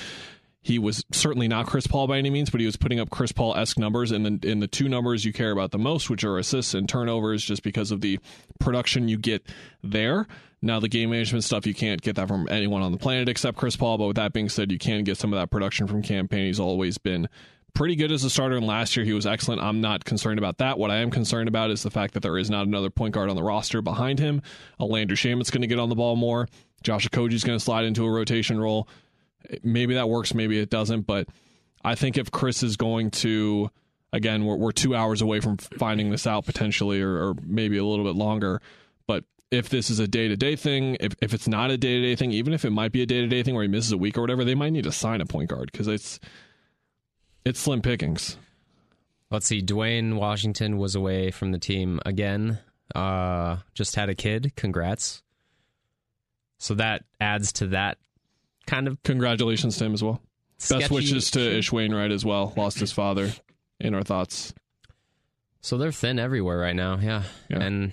He 0.66 0.80
was 0.80 1.06
certainly 1.12 1.48
not 1.48 1.68
Chris 1.68 1.86
Paul 1.86 2.08
by 2.08 2.18
any 2.18 2.32
means, 2.32 2.50
but 2.50 2.60
he 2.60 2.66
was 2.66 2.76
putting 2.76 3.00
up 3.00 3.12
Chris 3.12 3.32
Paul 3.32 3.56
esque 3.56 3.78
numbers 3.78 4.12
in 4.12 4.24
the 4.24 4.40
in 4.50 4.62
the 4.62 4.68
two 4.68 4.90
numbers 4.90 5.24
you 5.24 5.32
care 5.32 5.52
about 5.52 5.70
the 5.70 5.78
most, 5.78 6.10
which 6.10 6.24
are 6.24 6.40
assists 6.40 6.74
and 6.74 6.90
turnovers, 6.90 7.44
just 7.44 7.62
because 7.62 7.92
of 7.92 8.02
the 8.02 8.20
production 8.60 9.08
you 9.08 9.20
get 9.20 9.46
there. 9.84 10.26
Now 10.64 10.80
the 10.80 10.88
game 10.88 11.12
management 11.12 11.44
stuff 11.44 11.68
you 11.68 11.76
can't 11.76 12.02
get 12.02 12.16
that 12.16 12.28
from 12.28 12.48
anyone 12.50 12.82
on 12.82 12.92
the 12.92 12.98
planet 12.98 13.30
except 13.30 13.58
Chris 13.58 13.76
Paul. 13.76 14.00
But 14.00 14.08
with 14.08 14.16
that 14.16 14.34
being 14.34 14.50
said, 14.50 14.72
you 14.72 14.80
can 14.80 15.04
get 15.04 15.18
some 15.18 15.32
of 15.32 15.40
that 15.40 15.52
production 15.52 15.86
from 15.86 16.02
Cam 16.02 16.28
Payne. 16.28 16.48
He's 16.48 16.60
always 16.60 16.98
been 16.98 17.30
pretty 17.76 17.96
good 17.96 18.12
as 18.12 18.24
a 18.24 18.30
starter, 18.32 18.58
and 18.58 18.66
last 18.66 18.96
year 18.96 19.06
he 19.06 19.14
was 19.14 19.28
excellent. 19.28 19.62
I'm 19.62 19.82
not 19.82 20.04
concerned 20.04 20.40
about 20.40 20.58
that. 20.58 20.80
What 20.80 20.90
I 20.90 20.96
am 20.96 21.12
concerned 21.12 21.48
about 21.48 21.70
is 21.70 21.84
the 21.84 21.92
fact 21.92 22.16
that 22.16 22.24
there 22.24 22.40
is 22.40 22.50
not 22.50 22.66
another 22.66 22.90
point 22.90 23.14
guard 23.14 23.30
on 23.30 23.36
the 23.36 23.44
roster 23.44 23.84
behind 23.84 24.18
him. 24.18 24.42
A 24.80 24.86
Landry 24.86 25.16
Shamet's 25.16 25.52
going 25.52 25.62
to 25.62 25.68
get 25.68 25.78
on 25.78 25.90
the 25.90 25.96
ball 25.96 26.16
more. 26.16 26.48
Josh 26.82 27.08
Okogie's 27.08 27.44
going 27.44 27.60
to 27.60 27.64
slide 27.64 27.86
into 27.86 28.04
a 28.04 28.10
rotation 28.10 28.60
role. 28.60 28.88
Maybe 29.64 29.96
that 29.96 30.10
works, 30.10 30.34
maybe 30.34 30.60
it 30.60 30.70
doesn't, 30.70 31.02
but 31.02 31.28
I 31.84 31.96
think 31.96 32.18
if 32.18 32.32
Chris 32.32 32.64
is 32.64 32.78
going 32.78 33.12
to, 33.12 33.70
again, 34.12 34.46
we're, 34.46 34.56
we're 34.56 34.72
two 34.72 34.96
hours 34.96 35.22
away 35.22 35.40
from 35.40 35.58
finding 35.58 36.10
this 36.10 36.26
out 36.26 36.46
potentially, 36.46 37.02
or, 37.02 37.30
or 37.30 37.36
maybe 37.44 37.78
a 37.78 37.86
little 37.86 38.06
bit 38.06 38.16
longer, 38.16 38.62
but 39.08 39.24
if 39.52 39.70
this 39.70 39.90
is 39.90 40.00
a 40.00 40.08
day 40.08 40.28
to 40.28 40.36
day 40.36 40.56
thing, 40.56 40.98
if, 41.00 41.14
if 41.22 41.34
it's 41.34 41.48
not 41.48 41.72
a 41.72 41.78
day 41.78 42.00
to 42.00 42.02
day 42.02 42.16
thing, 42.16 42.32
even 42.32 42.54
if 42.54 42.66
it 42.66 42.72
might 42.72 42.92
be 42.92 43.02
a 43.02 43.06
day 43.06 43.22
to 43.22 43.28
day 43.28 43.44
thing 43.44 43.54
where 43.54 43.64
he 43.64 43.70
misses 43.70 43.92
a 43.92 43.98
week 43.98 44.18
or 44.18 44.22
whatever, 44.22 44.44
they 44.44 44.56
might 44.56 44.72
need 44.72 44.86
to 44.86 44.92
sign 44.92 45.22
a 45.22 45.26
point 45.26 45.50
guard 45.50 45.72
because 45.72 45.88
it's 45.88 46.20
it's 47.46 47.60
slim 47.60 47.82
pickings. 47.82 48.38
Let's 49.32 49.46
see. 49.46 49.62
Duane 49.62 50.16
Washington 50.16 50.78
was 50.78 50.96
away 50.96 51.32
from 51.32 51.52
the 51.52 51.60
team 51.60 52.00
again. 52.06 52.60
Uh, 52.94 53.58
just 53.74 53.96
had 53.96 54.10
a 54.10 54.16
kid. 54.16 54.54
Congrats. 54.56 55.22
So 56.58 56.76
that 56.76 57.04
adds 57.20 57.52
to 57.54 57.68
that 57.68 57.98
kind 58.66 58.88
of 58.88 59.02
Congratulations 59.04 59.78
to 59.78 59.86
him 59.86 59.94
as 59.94 60.04
well. 60.04 60.22
Best 60.70 60.90
wishes 60.90 61.32
to 61.32 61.58
Ish 61.58 61.72
Wainwright 61.72 62.12
as 62.12 62.26
well. 62.26 62.54
Lost 62.56 62.80
his 62.80 62.92
father. 62.92 63.32
In 63.80 63.94
our 63.94 64.04
thoughts. 64.04 64.54
So 65.62 65.78
they're 65.78 65.92
thin 65.92 66.18
everywhere 66.18 66.58
right 66.58 66.76
now. 66.76 66.98
Yeah. 66.98 67.24
Yeah. 67.50 67.60
And 67.60 67.92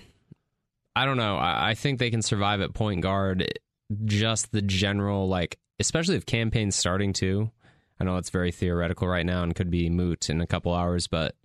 I 0.95 1.03
don't 1.05 1.17
know. 1.17 1.35
I, 1.35 1.71
I 1.71 1.73
think 1.73 1.99
they 1.99 2.09
can 2.09 2.21
survive 2.21 2.61
at 2.61 2.73
point 2.73 3.01
guard. 3.01 3.59
Just 4.05 4.53
the 4.53 4.61
general, 4.61 5.27
like, 5.27 5.59
especially 5.79 6.15
if 6.15 6.25
Cam 6.25 6.51
Payne's 6.51 6.77
starting 6.77 7.11
too. 7.11 7.51
I 7.99 8.05
know 8.05 8.15
it's 8.15 8.29
very 8.29 8.51
theoretical 8.51 9.07
right 9.07 9.25
now 9.25 9.43
and 9.43 9.53
could 9.53 9.69
be 9.69 9.89
moot 9.89 10.29
in 10.29 10.39
a 10.39 10.47
couple 10.47 10.73
hours, 10.73 11.07
but 11.07 11.35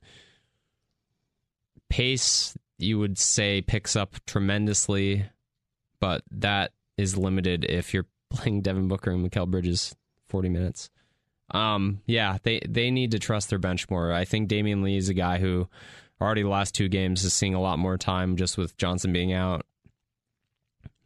pace, 1.90 2.56
you 2.78 2.98
would 2.98 3.18
say, 3.18 3.60
picks 3.60 3.96
up 3.96 4.16
tremendously, 4.24 5.26
but 6.00 6.22
that 6.30 6.72
is 6.96 7.16
limited 7.16 7.64
if 7.64 7.92
you're 7.92 8.06
playing 8.30 8.62
Devin 8.62 8.88
Booker 8.88 9.10
and 9.10 9.28
Mikal 9.28 9.48
Bridges 9.48 9.94
40 10.28 10.48
minutes. 10.48 10.90
Um, 11.50 12.02
yeah, 12.06 12.38
they 12.42 12.60
they 12.68 12.90
need 12.90 13.12
to 13.12 13.18
trust 13.18 13.48
their 13.48 13.58
bench 13.58 13.88
more. 13.88 14.12
I 14.12 14.24
think 14.26 14.50
Damion 14.50 14.82
Lee 14.82 14.98
is 14.98 15.08
a 15.08 15.14
guy 15.14 15.38
who 15.38 15.68
already 16.20 16.42
the 16.42 16.48
last 16.48 16.74
two 16.74 16.88
games 16.88 17.24
is 17.24 17.32
seeing 17.32 17.54
a 17.54 17.60
lot 17.60 17.78
more 17.78 17.96
time 17.96 18.36
just 18.36 18.58
with 18.58 18.76
Johnson 18.76 19.12
being 19.12 19.32
out. 19.32 19.64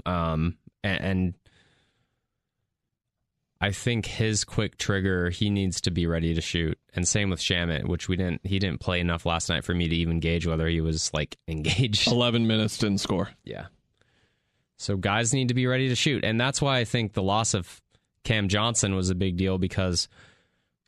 Um, 0.04 0.56
and, 0.82 1.04
and 1.04 1.34
I 3.60 3.70
think 3.70 4.06
his 4.06 4.42
quick 4.42 4.76
trigger, 4.76 5.30
he 5.30 5.48
needs 5.48 5.80
to 5.82 5.92
be 5.92 6.08
ready 6.08 6.34
to 6.34 6.40
shoot. 6.40 6.76
And 6.94 7.06
same 7.06 7.30
with 7.30 7.38
Shamet, 7.38 7.86
which 7.86 8.08
we 8.08 8.16
didn't 8.16 8.40
he 8.42 8.58
didn't 8.58 8.80
play 8.80 8.98
enough 8.98 9.24
last 9.24 9.48
night 9.48 9.64
for 9.64 9.74
me 9.74 9.88
to 9.88 9.94
even 9.94 10.18
gauge 10.18 10.46
whether 10.46 10.66
he 10.66 10.80
was 10.80 11.12
like 11.14 11.38
engaged. 11.48 12.08
11 12.08 12.46
minutes 12.46 12.78
didn't 12.78 12.98
score. 12.98 13.30
Yeah. 13.44 13.66
So 14.82 14.96
guys 14.96 15.32
need 15.32 15.48
to 15.48 15.54
be 15.54 15.66
ready 15.66 15.88
to 15.88 15.94
shoot. 15.94 16.24
And 16.24 16.40
that's 16.40 16.60
why 16.60 16.78
I 16.78 16.84
think 16.84 17.12
the 17.12 17.22
loss 17.22 17.54
of 17.54 17.80
Cam 18.24 18.48
Johnson 18.48 18.94
was 18.94 19.10
a 19.10 19.14
big 19.14 19.36
deal 19.36 19.58
because 19.58 20.08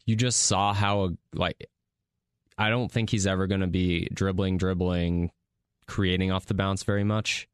you 0.07 0.16
just 0.16 0.40
saw 0.40 0.72
how 0.72 1.11
like 1.33 1.68
I 2.59 2.70
don't 2.70 2.90
think 2.90 3.11
he's 3.11 3.26
ever 3.26 3.46
going 3.46 3.61
to 3.61 3.66
be 3.66 4.09
dribbling 4.12 4.59
dribbling 4.59 5.30
creating 5.87 6.33
off 6.33 6.46
the 6.46 6.54
bounce 6.54 6.83
very 6.83 7.04
much. 7.04 7.48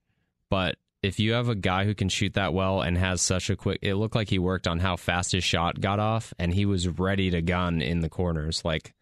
But 0.49 0.77
if 1.03 1.19
you 1.19 1.33
have 1.33 1.49
a 1.49 1.55
guy 1.55 1.85
who 1.85 1.95
can 1.95 2.09
shoot 2.09 2.35
that 2.35 2.53
well 2.53 2.83
and 2.83 2.97
has 2.99 3.23
such 3.23 3.51
a 3.51 3.57
quick 3.57 3.79
it 3.83 3.95
looked 3.95 4.15
like 4.15 4.29
he 4.29 4.39
worked 4.39 4.69
on 4.69 4.79
how 4.79 4.97
fast 4.97 5.33
his 5.33 5.45
shot 5.45 5.81
got 5.81 5.99
off 5.99 6.35
and 6.39 6.53
he 6.53 6.67
was 6.67 6.89
ready 6.89 7.31
to 7.31 7.41
gun 7.41 7.81
in 7.81 8.01
the 8.01 8.11
corners 8.11 8.63
like 8.65 8.95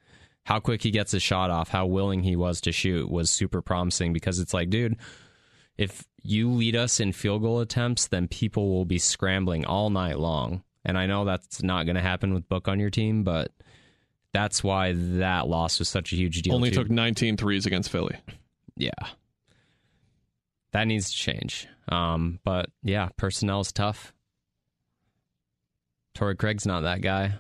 how 0.48 0.59
quick 0.59 0.83
he 0.83 0.90
gets 0.90 1.12
his 1.12 1.22
shot 1.22 1.51
off, 1.51 1.68
how 1.68 1.85
willing 1.85 2.22
he 2.22 2.35
was 2.35 2.62
to 2.62 2.72
shoot 2.72 3.11
was 3.11 3.31
super 3.31 3.61
promising 3.61 4.14
because 4.14 4.38
it's 4.38 4.55
like, 4.55 4.70
dude, 4.70 4.96
if 5.77 6.08
you 6.29 6.51
lead 6.51 6.77
us 6.77 7.01
in 7.01 7.12
field 7.12 7.43
goal 7.43 7.61
attempts, 7.61 8.09
then 8.09 8.29
people 8.29 8.69
will 8.71 8.85
be 8.85 8.99
scrambling 8.99 9.64
all 9.64 9.91
night 9.91 10.19
long. 10.19 10.62
And 10.85 10.97
I 10.97 11.07
know 11.07 11.25
that's 11.25 11.62
not 11.62 11.87
going 11.87 11.97
to 11.97 12.03
happen 12.03 12.35
with 12.35 12.49
Book 12.49 12.69
on 12.69 12.79
your 12.79 12.91
team, 12.91 13.25
but 13.25 13.53
that's 14.33 14.62
why 14.62 14.93
that 14.95 15.49
loss 15.49 15.79
was 15.79 15.88
such 15.88 16.12
a 16.12 16.17
huge 16.17 16.43
deal. 16.43 16.55
Only 16.55 16.71
too. 16.71 16.77
took 16.77 16.91
19 16.91 17.37
threes 17.37 17.67
against 17.67 17.91
Philly. 17.91 18.17
yeah, 18.77 18.91
that 20.73 20.85
needs 20.85 21.11
to 21.11 21.17
change. 21.17 21.67
Um, 21.88 22.38
but 22.45 22.67
yeah, 22.83 23.09
personnel 23.17 23.61
is 23.61 23.73
tough. 23.73 24.12
Torrey 26.14 26.37
Craig's 26.37 26.67
not 26.67 26.83
that 26.83 27.01
guy. 27.01 27.35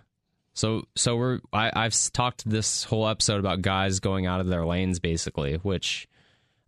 So, 0.54 0.84
so 0.96 1.16
we're 1.16 1.40
I, 1.52 1.70
I've 1.74 1.94
talked 2.12 2.48
this 2.48 2.84
whole 2.84 3.06
episode 3.06 3.38
about 3.38 3.62
guys 3.62 4.00
going 4.00 4.26
out 4.26 4.40
of 4.40 4.48
their 4.48 4.66
lanes, 4.66 4.98
basically, 4.98 5.56
which 5.56 6.08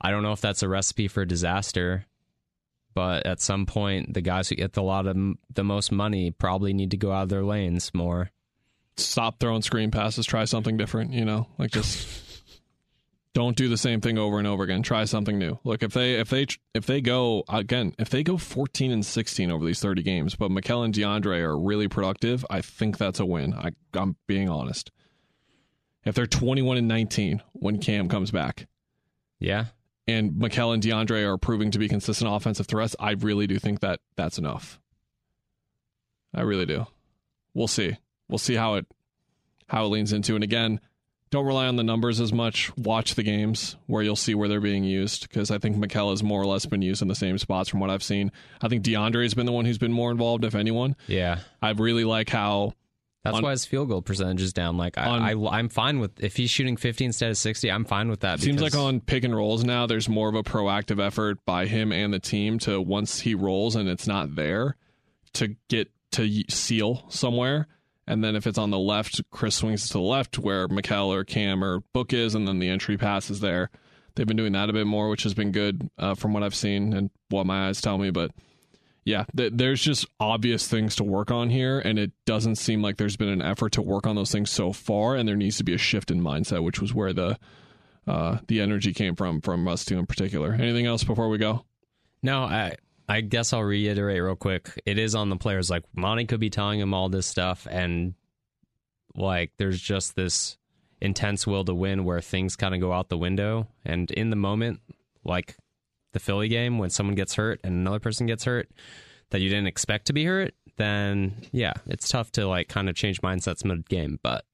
I 0.00 0.10
don't 0.10 0.22
know 0.22 0.32
if 0.32 0.40
that's 0.40 0.62
a 0.62 0.68
recipe 0.68 1.08
for 1.08 1.24
disaster. 1.24 2.06
But 2.94 3.24
at 3.26 3.40
some 3.40 3.66
point, 3.66 4.14
the 4.14 4.20
guys 4.20 4.48
who 4.48 4.56
get 4.56 4.72
the 4.72 4.82
lot 4.82 5.06
of 5.06 5.16
the 5.54 5.64
most 5.64 5.92
money 5.92 6.30
probably 6.30 6.72
need 6.72 6.90
to 6.90 6.96
go 6.96 7.12
out 7.12 7.24
of 7.24 7.28
their 7.28 7.44
lanes 7.44 7.92
more. 7.94 8.30
Stop 8.96 9.38
throwing 9.38 9.62
screen 9.62 9.90
passes. 9.90 10.26
Try 10.26 10.44
something 10.44 10.76
different. 10.76 11.12
You 11.12 11.24
know, 11.24 11.46
like 11.58 11.70
just 11.70 12.08
don't 13.32 13.56
do 13.56 13.68
the 13.68 13.76
same 13.76 14.00
thing 14.00 14.18
over 14.18 14.38
and 14.38 14.46
over 14.46 14.64
again. 14.64 14.82
Try 14.82 15.04
something 15.04 15.38
new. 15.38 15.58
Look, 15.64 15.82
if 15.82 15.92
they 15.92 16.14
if 16.14 16.28
they 16.30 16.46
if 16.74 16.86
they 16.86 17.00
go 17.00 17.44
again, 17.48 17.94
if 17.98 18.10
they 18.10 18.22
go 18.22 18.36
14 18.36 18.90
and 18.90 19.06
16 19.06 19.50
over 19.50 19.64
these 19.64 19.80
30 19.80 20.02
games, 20.02 20.34
but 20.34 20.50
Mikal 20.50 20.84
and 20.84 20.92
DeAndre 20.92 21.40
are 21.40 21.58
really 21.58 21.88
productive, 21.88 22.44
I 22.50 22.60
think 22.60 22.98
that's 22.98 23.20
a 23.20 23.26
win. 23.26 23.54
I, 23.54 23.70
I'm 23.94 24.16
being 24.26 24.48
honest. 24.48 24.90
If 26.04 26.14
they're 26.14 26.26
21 26.26 26.78
and 26.78 26.88
19 26.88 27.42
when 27.52 27.78
Cam 27.78 28.08
comes 28.08 28.30
back, 28.30 28.66
Yeah, 29.38 29.66
and 30.10 30.32
Mikal 30.32 30.74
and 30.74 30.82
DeAndre 30.82 31.24
are 31.24 31.38
proving 31.38 31.70
to 31.70 31.78
be 31.78 31.88
consistent 31.88 32.32
offensive 32.32 32.66
threats, 32.66 32.96
I 32.98 33.12
really 33.12 33.46
do 33.46 33.58
think 33.58 33.80
that 33.80 34.00
that's 34.16 34.38
enough. 34.38 34.80
I 36.34 36.42
really 36.42 36.66
do. 36.66 36.86
We'll 37.54 37.68
see. 37.68 37.96
We'll 38.28 38.38
see 38.38 38.54
how 38.54 38.74
it 38.74 38.86
how 39.68 39.84
it 39.84 39.88
leans 39.88 40.12
into. 40.12 40.34
And 40.34 40.44
again, 40.44 40.80
don't 41.30 41.46
rely 41.46 41.66
on 41.66 41.76
the 41.76 41.84
numbers 41.84 42.20
as 42.20 42.32
much. 42.32 42.76
Watch 42.76 43.14
the 43.14 43.22
games 43.22 43.76
where 43.86 44.02
you'll 44.02 44.16
see 44.16 44.34
where 44.34 44.48
they're 44.48 44.60
being 44.60 44.82
used 44.82 45.28
because 45.28 45.50
I 45.50 45.58
think 45.58 45.76
Mikal 45.76 46.10
has 46.10 46.22
more 46.22 46.42
or 46.42 46.46
less 46.46 46.66
been 46.66 46.82
used 46.82 47.02
in 47.02 47.08
the 47.08 47.14
same 47.14 47.38
spots 47.38 47.68
from 47.68 47.78
what 47.78 47.88
I've 47.90 48.02
seen. 48.02 48.32
I 48.60 48.68
think 48.68 48.84
DeAndre 48.84 49.22
has 49.22 49.34
been 49.34 49.46
the 49.46 49.52
one 49.52 49.64
who's 49.64 49.78
been 49.78 49.92
more 49.92 50.10
involved, 50.10 50.44
if 50.44 50.54
anyone. 50.56 50.96
yeah. 51.06 51.40
I 51.62 51.70
really 51.70 52.04
like 52.04 52.30
how 52.30 52.74
That's 53.22 53.36
On- 53.36 53.42
why 53.42 53.50
his 53.50 53.66
field 53.66 53.88
goal 53.88 54.00
percentage 54.00 54.40
is 54.40 54.52
down. 54.52 54.76
Like 54.78 54.96
I, 54.96 55.06
On- 55.06 55.22
I, 55.22 55.58
I'm 55.58 55.68
fine 55.68 56.00
with 56.00 56.22
if 56.22 56.36
he's 56.36 56.50
shooting 56.50 56.76
50 56.76 57.04
instead 57.04 57.30
of 57.30 57.36
60. 57.36 57.70
I'm 57.70 57.84
fine 57.84 58.08
with 58.08 58.20
that. 58.20 58.40
Seems 58.40 58.62
like 58.62 58.74
on 58.74 59.00
pick 59.00 59.24
and 59.24 59.34
rolls 59.36 59.62
now, 59.62 59.86
there's 59.86 60.08
more 60.08 60.28
of 60.28 60.34
a 60.34 60.42
proactive 60.42 61.04
effort 61.04 61.44
by 61.44 61.66
him 61.66 61.92
and 61.92 62.14
the 62.14 62.18
team 62.18 62.58
to 62.60 62.80
once 62.80 63.20
he 63.20 63.34
rolls 63.34 63.76
and 63.76 63.88
it's 63.88 64.06
not 64.06 64.34
there, 64.36 64.76
to 65.34 65.54
get 65.68 65.90
to 66.12 66.42
seal 66.48 67.04
somewhere. 67.08 67.68
And 68.06 68.24
then 68.24 68.34
if 68.34 68.46
it's 68.46 68.58
on 68.58 68.70
the 68.70 68.78
left, 68.78 69.20
Chris 69.30 69.56
swings 69.56 69.86
to 69.88 69.92
the 69.94 70.00
left 70.00 70.38
where 70.38 70.66
Mikal 70.66 71.08
or 71.08 71.22
Cam 71.22 71.62
or 71.62 71.80
Book 71.92 72.12
is, 72.12 72.34
and 72.34 72.48
then 72.48 72.58
the 72.58 72.68
entry 72.68 72.96
pass 72.96 73.30
is 73.30 73.40
there. 73.40 73.70
They've 74.16 74.26
been 74.26 74.36
doing 74.36 74.52
that 74.52 74.68
a 74.68 74.72
bit 74.72 74.86
more, 74.86 75.08
which 75.08 75.22
has 75.22 75.34
been 75.34 75.52
good 75.52 75.88
uh, 75.96 76.14
from 76.14 76.32
what 76.32 76.42
I've 76.42 76.54
seen 76.54 76.92
and 76.92 77.10
what 77.28 77.46
my 77.46 77.68
eyes 77.68 77.80
tell 77.80 77.98
me. 77.98 78.10
But 78.10 78.32
yeah, 79.04 79.24
th- 79.36 79.52
there's 79.54 79.82
just 79.82 80.06
obvious 80.18 80.68
things 80.68 80.96
to 80.96 81.04
work 81.04 81.30
on 81.30 81.50
here, 81.50 81.78
and 81.78 81.98
it 81.98 82.12
doesn't 82.26 82.56
seem 82.56 82.82
like 82.82 82.96
there's 82.96 83.16
been 83.16 83.28
an 83.28 83.42
effort 83.42 83.72
to 83.72 83.82
work 83.82 84.06
on 84.06 84.16
those 84.16 84.30
things 84.30 84.50
so 84.50 84.72
far. 84.72 85.16
And 85.16 85.28
there 85.28 85.36
needs 85.36 85.56
to 85.58 85.64
be 85.64 85.74
a 85.74 85.78
shift 85.78 86.10
in 86.10 86.20
mindset, 86.20 86.62
which 86.62 86.80
was 86.80 86.94
where 86.94 87.12
the 87.12 87.38
uh, 88.06 88.38
the 88.48 88.60
energy 88.60 88.92
came 88.92 89.16
from 89.16 89.40
from 89.40 89.66
us 89.68 89.84
two 89.84 89.98
in 89.98 90.06
particular. 90.06 90.52
Anything 90.52 90.86
else 90.86 91.04
before 91.04 91.28
we 91.28 91.38
go? 91.38 91.64
No, 92.22 92.42
I 92.42 92.76
I 93.08 93.22
guess 93.22 93.52
I'll 93.52 93.62
reiterate 93.62 94.22
real 94.22 94.36
quick. 94.36 94.80
It 94.84 94.98
is 94.98 95.14
on 95.14 95.30
the 95.30 95.36
players. 95.36 95.70
Like 95.70 95.84
Monty 95.94 96.26
could 96.26 96.40
be 96.40 96.50
telling 96.50 96.78
him 96.78 96.94
all 96.94 97.08
this 97.08 97.26
stuff, 97.26 97.66
and 97.70 98.14
like 99.14 99.52
there's 99.56 99.80
just 99.80 100.14
this 100.14 100.58
intense 101.00 101.46
will 101.46 101.64
to 101.64 101.74
win 101.74 102.04
where 102.04 102.20
things 102.20 102.56
kind 102.56 102.74
of 102.74 102.80
go 102.80 102.92
out 102.92 103.08
the 103.08 103.18
window. 103.18 103.66
And 103.84 104.10
in 104.10 104.30
the 104.30 104.36
moment, 104.36 104.80
like 105.24 105.56
the 106.12 106.20
Philly 106.20 106.48
game, 106.48 106.78
when 106.78 106.90
someone 106.90 107.14
gets 107.14 107.34
hurt 107.34 107.60
and 107.64 107.74
another 107.74 108.00
person 108.00 108.26
gets 108.26 108.44
hurt 108.44 108.68
that 109.30 109.40
you 109.40 109.48
didn't 109.48 109.66
expect 109.66 110.06
to 110.06 110.12
be 110.12 110.24
hurt, 110.24 110.54
then 110.76 111.34
yeah, 111.52 111.74
it's 111.86 112.08
tough 112.08 112.32
to 112.32 112.46
like 112.46 112.68
kind 112.68 112.88
of 112.88 112.96
change 112.96 113.20
mindsets 113.20 113.64
mid 113.64 113.88
game. 113.88 114.18
But 114.22 114.44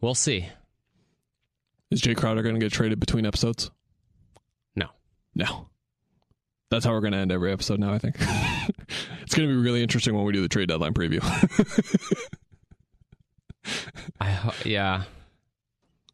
we'll 0.00 0.14
see. 0.14 0.48
Is 1.90 2.02
Jae 2.02 2.16
Crowder 2.16 2.42
going 2.42 2.54
to 2.54 2.60
get 2.60 2.72
traded 2.72 2.98
between 2.98 3.26
episodes? 3.26 3.70
No. 4.74 4.88
No. 5.34 5.68
That's 6.68 6.84
how 6.84 6.92
we're 6.92 7.00
going 7.00 7.12
to 7.12 7.18
end 7.18 7.30
every 7.30 7.52
episode 7.52 7.78
now, 7.78 7.92
I 7.92 7.98
think. 7.98 8.16
it's 8.18 9.34
going 9.34 9.48
to 9.48 9.54
be 9.54 9.60
really 9.60 9.82
interesting 9.82 10.14
when 10.14 10.24
we 10.24 10.32
do 10.32 10.42
the 10.42 10.48
trade 10.48 10.68
deadline 10.68 10.94
preview. 10.94 11.22
I 14.20 14.52
yeah. 14.64 15.04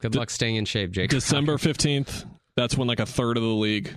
Good 0.00 0.14
luck 0.14 0.30
staying 0.30 0.56
in 0.56 0.64
shape, 0.64 0.90
Jake. 0.90 1.10
December 1.10 1.56
15th, 1.56 2.26
that's 2.56 2.76
when 2.76 2.88
like 2.88 3.00
a 3.00 3.06
third 3.06 3.36
of 3.36 3.42
the 3.42 3.48
league's 3.48 3.92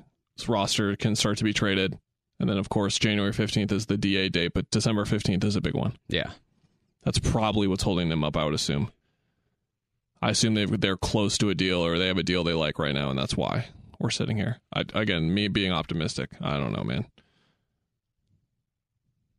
roster 0.48 0.96
can 0.96 1.16
start 1.16 1.38
to 1.40 1.44
be 1.44 1.54
traded. 1.54 1.98
And 2.40 2.50
then, 2.50 2.58
of 2.58 2.70
course, 2.70 3.00
January 3.00 3.32
15th 3.32 3.72
is 3.72 3.86
the 3.86 3.98
DA 3.98 4.30
date, 4.30 4.52
but 4.54 4.70
December 4.70 5.06
15th 5.06 5.44
is 5.44 5.56
a 5.56 5.62
big 5.62 5.74
one. 5.74 5.96
Yeah. 6.08 6.32
That's 7.04 7.20
probably 7.20 7.68
what's 7.68 7.84
holding 7.84 8.10
them 8.10 8.24
up, 8.24 8.36
I 8.36 8.44
would 8.44 8.54
assume. 8.54 8.92
I 10.22 10.32
assume 10.32 10.54
they've, 10.56 10.82
they're 10.82 10.98
close 10.98 11.38
to 11.38 11.50
a 11.50 11.56
deal 11.56 11.86
or 11.86 11.98
they 11.98 12.08
have 12.08 12.18
a 12.18 12.24
deal 12.24 12.44
they 12.44 12.54
like 12.54 12.80
right 12.80 12.94
now, 12.94 13.10
and 13.10 13.18
that's 13.18 13.38
why 13.38 13.68
we're 14.00 14.10
sitting 14.10 14.38
here. 14.38 14.58
I, 14.74 14.84
again, 14.94 15.34
me 15.34 15.48
being 15.48 15.72
optimistic. 15.72 16.32
I 16.42 16.58
don't 16.58 16.74
know, 16.74 16.84
man. 16.84 17.06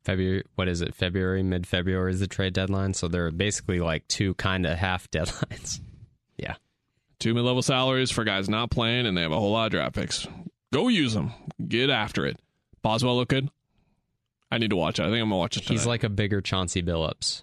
February, 0.04 0.44
what 0.54 0.68
is 0.68 0.80
it? 0.80 0.94
February, 0.94 1.42
mid 1.42 1.66
February 1.66 2.12
is 2.12 2.20
the 2.20 2.28
trade 2.28 2.52
deadline. 2.52 2.94
So 2.94 3.08
there 3.08 3.26
are 3.26 3.32
basically 3.32 3.80
like 3.80 4.06
two 4.06 4.34
kind 4.34 4.64
of 4.64 4.78
half 4.78 5.10
deadlines. 5.10 5.80
yeah. 6.36 6.54
Two 7.18 7.34
mid 7.34 7.44
level 7.44 7.62
salaries 7.62 8.10
for 8.10 8.22
guys 8.22 8.48
not 8.48 8.70
playing, 8.70 9.06
and 9.06 9.16
they 9.16 9.22
have 9.22 9.32
a 9.32 9.40
whole 9.40 9.50
lot 9.52 9.66
of 9.66 9.72
draft 9.72 9.96
picks. 9.96 10.26
Go 10.72 10.88
use 10.88 11.14
them. 11.14 11.32
Get 11.66 11.90
after 11.90 12.26
it. 12.26 12.38
Boswell 12.82 13.16
look 13.16 13.28
good. 13.28 13.48
I 14.50 14.58
need 14.58 14.70
to 14.70 14.76
watch 14.76 14.98
it. 14.98 15.02
I 15.02 15.06
think 15.06 15.16
I'm 15.22 15.28
gonna 15.28 15.36
watch 15.38 15.56
it. 15.56 15.64
Tonight. 15.64 15.72
He's 15.78 15.86
like 15.86 16.04
a 16.04 16.08
bigger 16.08 16.40
Chauncey 16.40 16.82
Billups. 16.82 17.42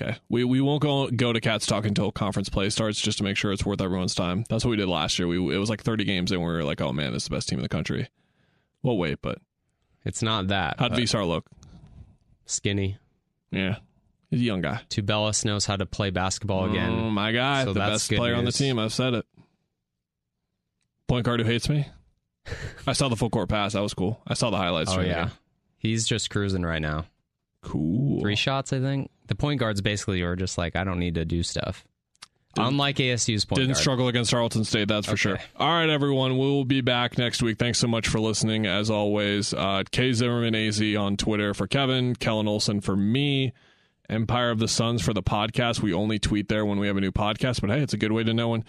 Okay. 0.00 0.16
We 0.28 0.44
we 0.44 0.60
won't 0.60 0.80
go 0.82 1.08
go 1.10 1.32
to 1.32 1.40
Cats 1.40 1.66
Talk 1.66 1.84
until 1.86 2.12
conference 2.12 2.48
play 2.48 2.70
starts 2.70 3.00
just 3.00 3.18
to 3.18 3.24
make 3.24 3.36
sure 3.36 3.50
it's 3.52 3.64
worth 3.66 3.80
everyone's 3.80 4.14
time. 4.14 4.44
That's 4.48 4.64
what 4.64 4.70
we 4.70 4.76
did 4.76 4.88
last 4.88 5.18
year. 5.18 5.26
We 5.26 5.38
it 5.54 5.58
was 5.58 5.70
like 5.70 5.82
30 5.82 6.04
games 6.04 6.30
and 6.32 6.40
we 6.40 6.46
were 6.46 6.62
like, 6.64 6.80
oh 6.80 6.92
man, 6.92 7.12
this 7.12 7.24
is 7.24 7.28
the 7.28 7.34
best 7.36 7.48
team 7.48 7.58
in 7.58 7.62
the 7.62 7.68
country. 7.68 8.08
We'll 8.82 8.96
wait, 8.98 9.18
but 9.22 9.38
It's 10.04 10.22
not 10.22 10.48
that. 10.48 10.76
how'd 10.78 10.92
Veesaar 10.92 11.26
look? 11.26 11.46
Skinny. 12.46 12.98
Yeah, 13.50 13.76
he's 14.30 14.40
a 14.40 14.44
young 14.44 14.60
guy. 14.60 14.82
Tubelis 14.90 15.44
knows 15.44 15.66
how 15.66 15.76
to 15.76 15.86
play 15.86 16.10
basketball 16.10 16.70
again. 16.70 16.90
Oh 16.90 17.10
my 17.10 17.32
guy, 17.32 17.64
So 17.64 17.72
the 17.72 17.80
best 17.80 18.10
player 18.12 18.34
on 18.34 18.44
the 18.44 18.52
team. 18.52 18.78
I've 18.78 18.92
said 18.92 19.14
it. 19.14 19.26
Point 21.08 21.24
guard 21.24 21.40
who 21.40 21.46
hates 21.46 21.68
me. 21.68 21.86
I 22.86 22.92
saw 22.92 23.08
the 23.08 23.16
full 23.16 23.30
court 23.30 23.48
pass. 23.48 23.72
That 23.74 23.82
was 23.82 23.94
cool. 23.94 24.20
I 24.26 24.34
saw 24.34 24.50
the 24.50 24.56
highlights. 24.56 24.92
oh 24.92 25.00
yeah. 25.00 25.30
He's 25.78 26.06
just 26.06 26.30
cruising 26.30 26.62
right 26.62 26.82
now. 26.82 27.04
cool. 27.62 28.20
Three 28.20 28.36
shots, 28.36 28.72
I 28.72 28.80
think. 28.80 29.10
The 29.26 29.34
point 29.34 29.60
guards 29.60 29.80
basically 29.80 30.22
are 30.22 30.34
just 30.36 30.56
like, 30.58 30.74
I 30.76 30.84
don't 30.84 30.98
need 30.98 31.14
to 31.16 31.24
do 31.24 31.42
stuff. 31.42 31.84
Unlike 32.56 32.96
ASU's 32.96 33.44
point 33.44 33.58
Didn't 33.60 33.74
guard. 33.74 33.80
struggle 33.82 34.08
against 34.08 34.30
Tarleton 34.32 34.64
State, 34.64 34.88
that's 34.88 35.06
for 35.06 35.12
Okay. 35.12 35.18
sure. 35.20 35.38
All 35.56 35.68
right, 35.68 35.88
everyone. 35.88 36.32
We 36.32 36.38
will 36.46 36.64
be 36.64 36.80
back 36.80 37.16
next 37.18 37.42
week. 37.42 37.58
Thanks 37.58 37.78
so 37.78 37.86
much 37.86 38.08
for 38.08 38.18
listening. 38.18 38.66
As 38.66 38.90
always, 38.90 39.54
uh, 39.54 39.84
K 39.92 40.12
Zimmerman 40.12 40.54
AZ 40.56 40.80
on 40.96 41.16
Twitter 41.16 41.54
for 41.54 41.66
Kevin, 41.68 42.16
Kellen 42.16 42.48
Olson 42.48 42.80
for 42.80 42.96
me, 42.96 43.52
Empire 44.08 44.50
of 44.50 44.58
the 44.58 44.66
Suns 44.66 45.02
for 45.02 45.12
the 45.12 45.22
podcast. 45.22 45.80
We 45.82 45.92
only 45.92 46.18
tweet 46.18 46.48
there 46.48 46.64
when 46.66 46.78
we 46.80 46.88
have 46.88 46.96
a 46.96 47.00
new 47.00 47.12
podcast, 47.12 47.60
but 47.60 47.70
hey, 47.70 47.80
it's 47.80 47.92
a 47.92 47.98
good 47.98 48.12
way 48.12 48.24
to 48.24 48.34
know 48.34 48.48
when 48.48 48.64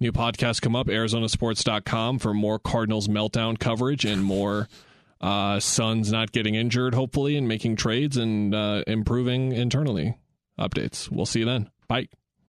new 0.00 0.12
podcasts 0.12 0.60
come 0.60 0.74
up. 0.74 0.86
ArizonaSports.com 0.86 2.18
for 2.18 2.34
more 2.34 2.58
Cardinals 2.58 3.08
meltdown 3.08 3.58
coverage 3.58 4.04
and 4.04 4.22
more 4.22 4.68
uh, 5.20 5.60
Suns 5.60 6.10
not 6.10 6.32
getting 6.32 6.54
injured, 6.54 6.94
hopefully, 6.94 7.36
and 7.36 7.46
making 7.46 7.76
trades 7.76 8.16
and 8.16 8.54
uh, 8.54 8.82
improving 8.86 9.52
internally 9.52 10.16
updates. 10.58 11.10
We'll 11.10 11.26
see 11.26 11.40
you 11.40 11.46
then. 11.46 11.70
Bye. 11.88 12.08